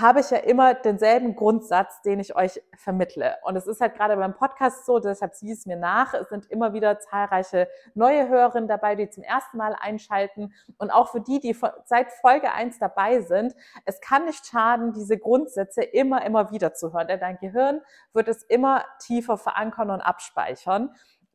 habe 0.00 0.20
ich 0.20 0.30
ja 0.30 0.38
immer 0.38 0.74
denselben 0.74 1.36
Grundsatz, 1.36 2.02
den 2.02 2.18
ich 2.18 2.34
euch 2.34 2.60
vermittle. 2.76 3.36
Und 3.44 3.56
es 3.56 3.66
ist 3.66 3.80
halt 3.80 3.94
gerade 3.94 4.16
beim 4.16 4.34
Podcast 4.34 4.86
so, 4.86 4.98
deshalb 4.98 5.34
sieh 5.34 5.52
es 5.52 5.66
mir 5.66 5.76
nach. 5.76 6.14
Es 6.14 6.28
sind 6.28 6.50
immer 6.50 6.72
wieder 6.72 6.98
zahlreiche 6.98 7.68
neue 7.94 8.28
Hörerinnen 8.28 8.68
dabei, 8.68 8.96
die 8.96 9.08
zum 9.08 9.22
ersten 9.22 9.56
Mal 9.56 9.76
einschalten. 9.80 10.52
Und 10.78 10.90
auch 10.90 11.10
für 11.10 11.20
die, 11.20 11.38
die 11.38 11.56
seit 11.84 12.10
Folge 12.12 12.52
eins 12.52 12.78
dabei 12.78 13.20
sind, 13.22 13.54
es 13.84 14.00
kann 14.00 14.24
nicht 14.24 14.46
schaden, 14.46 14.92
diese 14.92 15.16
Grundsätze 15.16 15.82
immer, 15.82 16.24
immer 16.24 16.50
wieder 16.50 16.74
zu 16.74 16.92
hören. 16.92 17.06
Denn 17.06 17.20
dein 17.20 17.38
Gehirn 17.38 17.80
wird 18.12 18.28
es 18.28 18.42
immer 18.42 18.84
tiefer 19.00 19.38
verankern 19.38 19.90
und 19.90 20.00
abspeichern. 20.00 20.94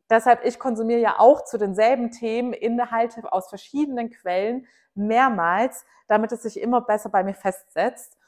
Deshalb, 0.10 0.43
ich 0.43 0.60
konsumiere 0.60 1.00
ja 1.00 1.15
auch 1.19 1.45
zu 1.45 1.58
denselben 1.58 2.12
Themen 2.12 2.54
Inhalte 2.54 3.32
aus 3.32 3.48
verschiedenen 3.48 4.10
Quellen 4.10 4.67
mehrmals, 4.95 5.86
damit 6.08 6.32
es 6.32 6.43
sich 6.43 6.60
immer 6.60 6.82
besser 6.82 7.10
bei 7.10 7.24
mir 7.24 7.36
festsetzt. 7.36 8.19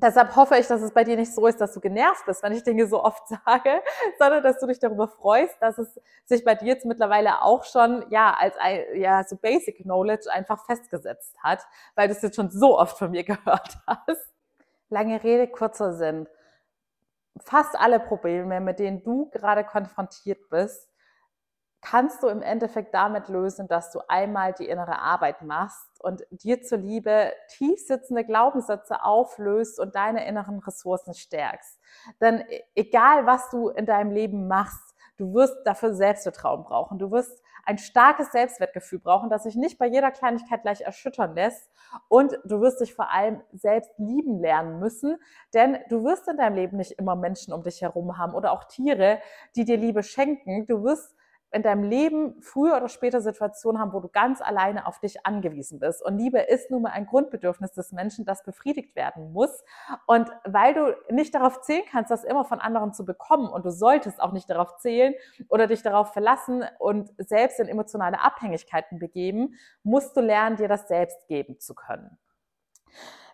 Deshalb 0.00 0.36
hoffe 0.36 0.56
ich, 0.56 0.68
dass 0.68 0.80
es 0.80 0.92
bei 0.92 1.02
dir 1.02 1.16
nicht 1.16 1.34
so 1.34 1.44
ist, 1.48 1.60
dass 1.60 1.72
du 1.74 1.80
genervt 1.80 2.24
bist, 2.24 2.44
wenn 2.44 2.52
ich 2.52 2.62
Dinge 2.62 2.86
so 2.86 3.02
oft 3.02 3.26
sage, 3.44 3.82
sondern 4.18 4.44
dass 4.44 4.60
du 4.60 4.66
dich 4.68 4.78
darüber 4.78 5.08
freust, 5.08 5.56
dass 5.60 5.76
es 5.78 6.00
sich 6.24 6.44
bei 6.44 6.54
dir 6.54 6.68
jetzt 6.68 6.86
mittlerweile 6.86 7.42
auch 7.42 7.64
schon, 7.64 8.04
ja, 8.10 8.32
als 8.38 8.56
ein, 8.58 8.80
ja, 8.94 9.24
so 9.24 9.36
Basic 9.36 9.78
Knowledge 9.78 10.30
einfach 10.32 10.64
festgesetzt 10.66 11.36
hat, 11.42 11.66
weil 11.96 12.06
du 12.06 12.14
es 12.14 12.22
jetzt 12.22 12.36
schon 12.36 12.50
so 12.50 12.78
oft 12.78 12.96
von 12.96 13.10
mir 13.10 13.24
gehört 13.24 13.78
hast. 13.86 14.32
Lange 14.88 15.22
Rede, 15.22 15.48
kurzer 15.48 15.92
Sinn. 15.94 16.28
Fast 17.40 17.76
alle 17.76 17.98
Probleme, 17.98 18.60
mit 18.60 18.78
denen 18.78 19.02
du 19.02 19.28
gerade 19.30 19.64
konfrontiert 19.64 20.48
bist, 20.48 20.88
kannst 21.90 22.22
du 22.22 22.28
im 22.28 22.42
Endeffekt 22.42 22.92
damit 22.92 23.28
lösen, 23.28 23.66
dass 23.66 23.90
du 23.90 24.00
einmal 24.08 24.52
die 24.52 24.68
innere 24.68 24.98
Arbeit 24.98 25.42
machst 25.42 25.88
und 26.00 26.22
dir 26.30 26.62
zuliebe 26.62 27.32
tief 27.48 27.80
sitzende 27.86 28.24
Glaubenssätze 28.24 29.02
auflöst 29.02 29.80
und 29.80 29.94
deine 29.94 30.26
inneren 30.26 30.58
Ressourcen 30.58 31.14
stärkst. 31.14 31.80
Denn 32.20 32.44
e-, 32.48 32.62
egal, 32.74 33.26
was 33.26 33.48
du 33.50 33.68
in 33.70 33.86
deinem 33.86 34.10
Leben 34.10 34.48
machst, 34.48 34.94
du 35.16 35.32
wirst 35.32 35.56
dafür 35.64 35.94
Selbstvertrauen 35.94 36.64
brauchen. 36.64 36.98
Du 36.98 37.10
wirst 37.10 37.42
ein 37.64 37.78
starkes 37.78 38.32
Selbstwertgefühl 38.32 38.98
brauchen, 38.98 39.30
das 39.30 39.44
sich 39.44 39.56
nicht 39.56 39.78
bei 39.78 39.86
jeder 39.86 40.10
Kleinigkeit 40.10 40.62
gleich 40.62 40.82
erschüttern 40.82 41.34
lässt. 41.34 41.70
Und 42.08 42.38
du 42.44 42.60
wirst 42.60 42.80
dich 42.80 42.94
vor 42.94 43.10
allem 43.10 43.42
selbst 43.52 43.92
lieben 43.98 44.40
lernen 44.40 44.78
müssen, 44.78 45.16
denn 45.54 45.78
du 45.88 46.04
wirst 46.04 46.28
in 46.28 46.36
deinem 46.36 46.56
Leben 46.56 46.76
nicht 46.76 46.92
immer 46.92 47.16
Menschen 47.16 47.52
um 47.52 47.62
dich 47.62 47.80
herum 47.80 48.18
haben 48.18 48.34
oder 48.34 48.52
auch 48.52 48.64
Tiere, 48.64 49.20
die 49.56 49.64
dir 49.64 49.78
Liebe 49.78 50.02
schenken. 50.02 50.66
Du 50.66 50.84
wirst 50.84 51.17
in 51.50 51.62
deinem 51.62 51.82
Leben 51.82 52.40
früher 52.42 52.76
oder 52.76 52.88
später 52.88 53.20
Situationen 53.20 53.80
haben, 53.80 53.92
wo 53.92 54.00
du 54.00 54.08
ganz 54.08 54.42
alleine 54.42 54.86
auf 54.86 54.98
dich 55.00 55.24
angewiesen 55.24 55.78
bist. 55.78 56.04
Und 56.04 56.18
Liebe 56.18 56.40
ist 56.40 56.70
nun 56.70 56.82
mal 56.82 56.90
ein 56.90 57.06
Grundbedürfnis 57.06 57.72
des 57.72 57.92
Menschen, 57.92 58.24
das 58.26 58.42
befriedigt 58.42 58.94
werden 58.96 59.32
muss. 59.32 59.64
Und 60.06 60.30
weil 60.44 60.74
du 60.74 60.94
nicht 61.10 61.34
darauf 61.34 61.62
zählen 61.62 61.84
kannst, 61.90 62.10
das 62.10 62.24
immer 62.24 62.44
von 62.44 62.60
anderen 62.60 62.92
zu 62.92 63.04
bekommen 63.04 63.48
und 63.48 63.64
du 63.64 63.70
solltest 63.70 64.20
auch 64.20 64.32
nicht 64.32 64.50
darauf 64.50 64.76
zählen 64.76 65.14
oder 65.48 65.66
dich 65.66 65.82
darauf 65.82 66.12
verlassen 66.12 66.64
und 66.78 67.10
selbst 67.18 67.60
in 67.60 67.68
emotionale 67.68 68.20
Abhängigkeiten 68.20 68.98
begeben, 68.98 69.54
musst 69.82 70.16
du 70.16 70.20
lernen, 70.20 70.56
dir 70.56 70.68
das 70.68 70.86
selbst 70.88 71.28
geben 71.28 71.58
zu 71.60 71.74
können. 71.74 72.18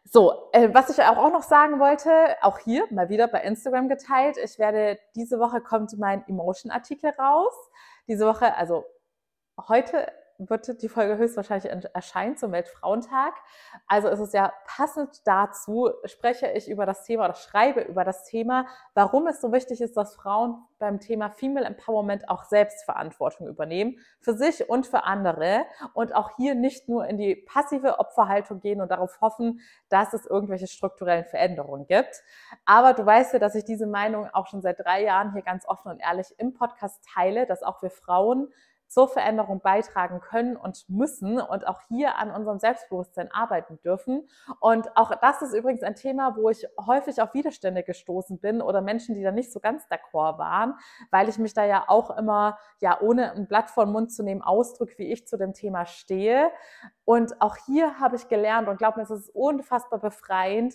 So, 0.04 0.50
äh, 0.52 0.68
was 0.72 0.90
ich 0.90 1.02
auch 1.02 1.32
noch 1.32 1.42
sagen 1.42 1.80
wollte, 1.80 2.10
auch 2.42 2.58
hier 2.58 2.86
mal 2.90 3.08
wieder 3.08 3.26
bei 3.26 3.40
Instagram 3.40 3.88
geteilt. 3.88 4.36
Ich 4.36 4.58
werde 4.58 4.98
diese 5.16 5.40
Woche 5.40 5.62
kommt 5.62 5.98
mein 5.98 6.22
Emotion-Artikel 6.28 7.10
raus 7.18 7.54
diese 8.08 8.26
Woche, 8.26 8.54
also 8.56 8.84
heute 9.68 10.10
wird 10.38 10.82
die 10.82 10.88
Folge 10.88 11.16
höchstwahrscheinlich 11.16 11.70
erscheinen 11.94 12.36
zum 12.36 12.52
Weltfrauentag. 12.52 13.34
Also 13.86 14.08
ist 14.08 14.20
es 14.20 14.32
ja 14.32 14.52
passend 14.66 15.26
dazu, 15.26 15.90
spreche 16.04 16.48
ich 16.48 16.68
über 16.68 16.86
das 16.86 17.04
Thema 17.04 17.26
oder 17.26 17.34
schreibe 17.34 17.80
über 17.82 18.04
das 18.04 18.24
Thema, 18.24 18.66
warum 18.94 19.26
es 19.26 19.40
so 19.40 19.52
wichtig 19.52 19.80
ist, 19.80 19.96
dass 19.96 20.14
Frauen 20.16 20.62
beim 20.78 21.00
Thema 21.00 21.30
Female 21.30 21.66
Empowerment 21.66 22.28
auch 22.28 22.44
Selbstverantwortung 22.44 23.46
übernehmen, 23.46 23.98
für 24.20 24.34
sich 24.34 24.68
und 24.68 24.86
für 24.86 25.04
andere 25.04 25.64
und 25.94 26.14
auch 26.14 26.36
hier 26.36 26.54
nicht 26.54 26.88
nur 26.88 27.06
in 27.06 27.16
die 27.16 27.36
passive 27.36 27.98
Opferhaltung 27.98 28.60
gehen 28.60 28.80
und 28.80 28.90
darauf 28.90 29.20
hoffen, 29.20 29.60
dass 29.88 30.12
es 30.12 30.26
irgendwelche 30.26 30.66
strukturellen 30.66 31.24
Veränderungen 31.24 31.86
gibt. 31.86 32.22
Aber 32.64 32.92
du 32.92 33.06
weißt 33.06 33.32
ja, 33.32 33.38
dass 33.38 33.54
ich 33.54 33.64
diese 33.64 33.86
Meinung 33.86 34.28
auch 34.32 34.46
schon 34.46 34.62
seit 34.62 34.80
drei 34.80 35.04
Jahren 35.04 35.32
hier 35.32 35.42
ganz 35.42 35.66
offen 35.66 35.90
und 35.90 36.00
ehrlich 36.00 36.34
im 36.38 36.54
Podcast 36.54 37.04
teile, 37.14 37.46
dass 37.46 37.62
auch 37.62 37.82
wir 37.82 37.90
Frauen 37.90 38.52
zur 38.88 39.08
Veränderung 39.08 39.60
beitragen 39.60 40.20
können 40.20 40.56
und 40.56 40.88
müssen 40.88 41.40
und 41.40 41.66
auch 41.66 41.80
hier 41.88 42.16
an 42.16 42.30
unserem 42.30 42.58
Selbstbewusstsein 42.58 43.30
arbeiten 43.32 43.80
dürfen. 43.80 44.28
Und 44.60 44.96
auch 44.96 45.14
das 45.16 45.42
ist 45.42 45.54
übrigens 45.54 45.82
ein 45.82 45.96
Thema, 45.96 46.36
wo 46.36 46.48
ich 46.48 46.66
häufig 46.86 47.20
auf 47.20 47.34
Widerstände 47.34 47.82
gestoßen 47.82 48.38
bin 48.38 48.62
oder 48.62 48.80
Menschen, 48.80 49.14
die 49.14 49.22
da 49.22 49.32
nicht 49.32 49.52
so 49.52 49.60
ganz 49.60 49.84
d'accord 49.86 50.38
waren, 50.38 50.74
weil 51.10 51.28
ich 51.28 51.38
mich 51.38 51.54
da 51.54 51.64
ja 51.64 51.84
auch 51.88 52.16
immer, 52.16 52.58
ja, 52.80 53.00
ohne 53.00 53.32
ein 53.32 53.48
Blatt 53.48 53.70
vor 53.70 53.84
den 53.84 53.92
Mund 53.92 54.12
zu 54.12 54.22
nehmen, 54.22 54.42
ausdrücke, 54.42 54.98
wie 54.98 55.12
ich 55.12 55.26
zu 55.26 55.36
dem 55.36 55.54
Thema 55.54 55.86
stehe. 55.86 56.50
Und 57.04 57.40
auch 57.40 57.56
hier 57.56 57.98
habe 57.98 58.16
ich 58.16 58.28
gelernt 58.28 58.68
und 58.68 58.78
glaube 58.78 58.98
mir, 58.98 59.04
es 59.04 59.10
ist 59.10 59.30
unfassbar 59.34 59.98
befreiend, 59.98 60.74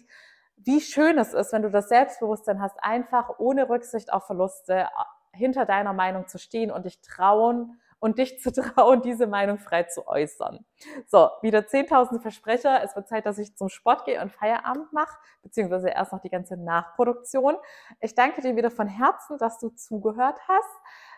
wie 0.57 0.81
schön 0.81 1.17
es 1.17 1.33
ist, 1.33 1.53
wenn 1.53 1.61
du 1.61 1.71
das 1.71 1.87
Selbstbewusstsein 1.87 2.61
hast, 2.61 2.83
einfach 2.83 3.39
ohne 3.39 3.69
Rücksicht 3.69 4.11
auf 4.11 4.25
Verluste 4.25 4.87
hinter 5.31 5.65
deiner 5.65 5.93
Meinung 5.93 6.27
zu 6.27 6.37
stehen 6.37 6.71
und 6.71 6.85
dich 6.85 7.01
trauen, 7.01 7.79
und 7.99 8.17
dich 8.17 8.39
zu 8.39 8.51
trauen, 8.53 9.01
diese 9.01 9.27
Meinung 9.27 9.59
frei 9.59 9.83
zu 9.83 10.07
äußern. 10.07 10.65
So, 11.07 11.29
wieder 11.41 11.59
10.000 11.59 12.21
Versprecher. 12.21 12.83
Es 12.83 12.95
wird 12.95 13.07
Zeit, 13.07 13.25
dass 13.25 13.37
ich 13.37 13.55
zum 13.55 13.69
Sport 13.69 14.05
gehe 14.05 14.21
und 14.21 14.31
Feierabend 14.31 14.91
mache, 14.93 15.17
beziehungsweise 15.41 15.89
erst 15.89 16.13
noch 16.13 16.21
die 16.21 16.29
ganze 16.29 16.57
Nachproduktion. 16.57 17.55
Ich 17.99 18.15
danke 18.15 18.41
dir 18.41 18.55
wieder 18.55 18.71
von 18.71 18.87
Herzen, 18.87 19.37
dass 19.37 19.59
du 19.59 19.69
zugehört 19.69 20.39
hast. 20.47 20.69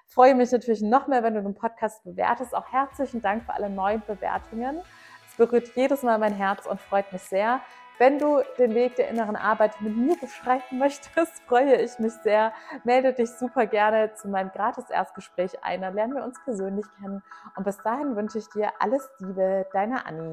Freue 0.07 0.35
mich 0.35 0.51
natürlich 0.51 0.81
noch 0.81 1.07
mehr, 1.07 1.23
wenn 1.23 1.35
du 1.35 1.41
den 1.41 1.55
Podcast 1.55 2.03
bewertest. 2.03 2.53
Auch 2.53 2.71
herzlichen 2.71 3.21
Dank 3.21 3.45
für 3.45 3.53
alle 3.53 3.69
neuen 3.69 4.01
Bewertungen. 4.05 4.81
Es 5.29 5.37
berührt 5.37 5.71
jedes 5.75 6.03
Mal 6.03 6.17
mein 6.17 6.33
Herz 6.33 6.65
und 6.65 6.81
freut 6.81 7.11
mich 7.13 7.21
sehr. 7.21 7.61
Wenn 8.01 8.17
du 8.17 8.41
den 8.57 8.73
Weg 8.73 8.95
der 8.95 9.09
inneren 9.09 9.35
Arbeit 9.35 9.79
mit 9.79 9.95
mir 9.95 10.17
beschreiten 10.17 10.77
möchtest, 10.79 11.39
freue 11.43 11.75
ich 11.75 11.99
mich 11.99 12.13
sehr. 12.23 12.51
Melde 12.83 13.13
dich 13.13 13.29
super 13.29 13.67
gerne 13.67 14.15
zu 14.15 14.27
meinem 14.27 14.49
Gratis-Erstgespräch 14.49 15.63
ein. 15.63 15.81
Dann 15.81 15.93
lernen 15.93 16.15
wir 16.15 16.23
uns 16.23 16.43
persönlich 16.43 16.87
kennen. 16.99 17.21
Und 17.55 17.63
bis 17.63 17.77
dahin 17.77 18.15
wünsche 18.15 18.39
ich 18.39 18.49
dir 18.49 18.71
alles 18.79 19.07
Liebe, 19.19 19.67
deine 19.71 20.03
Annie. 20.07 20.29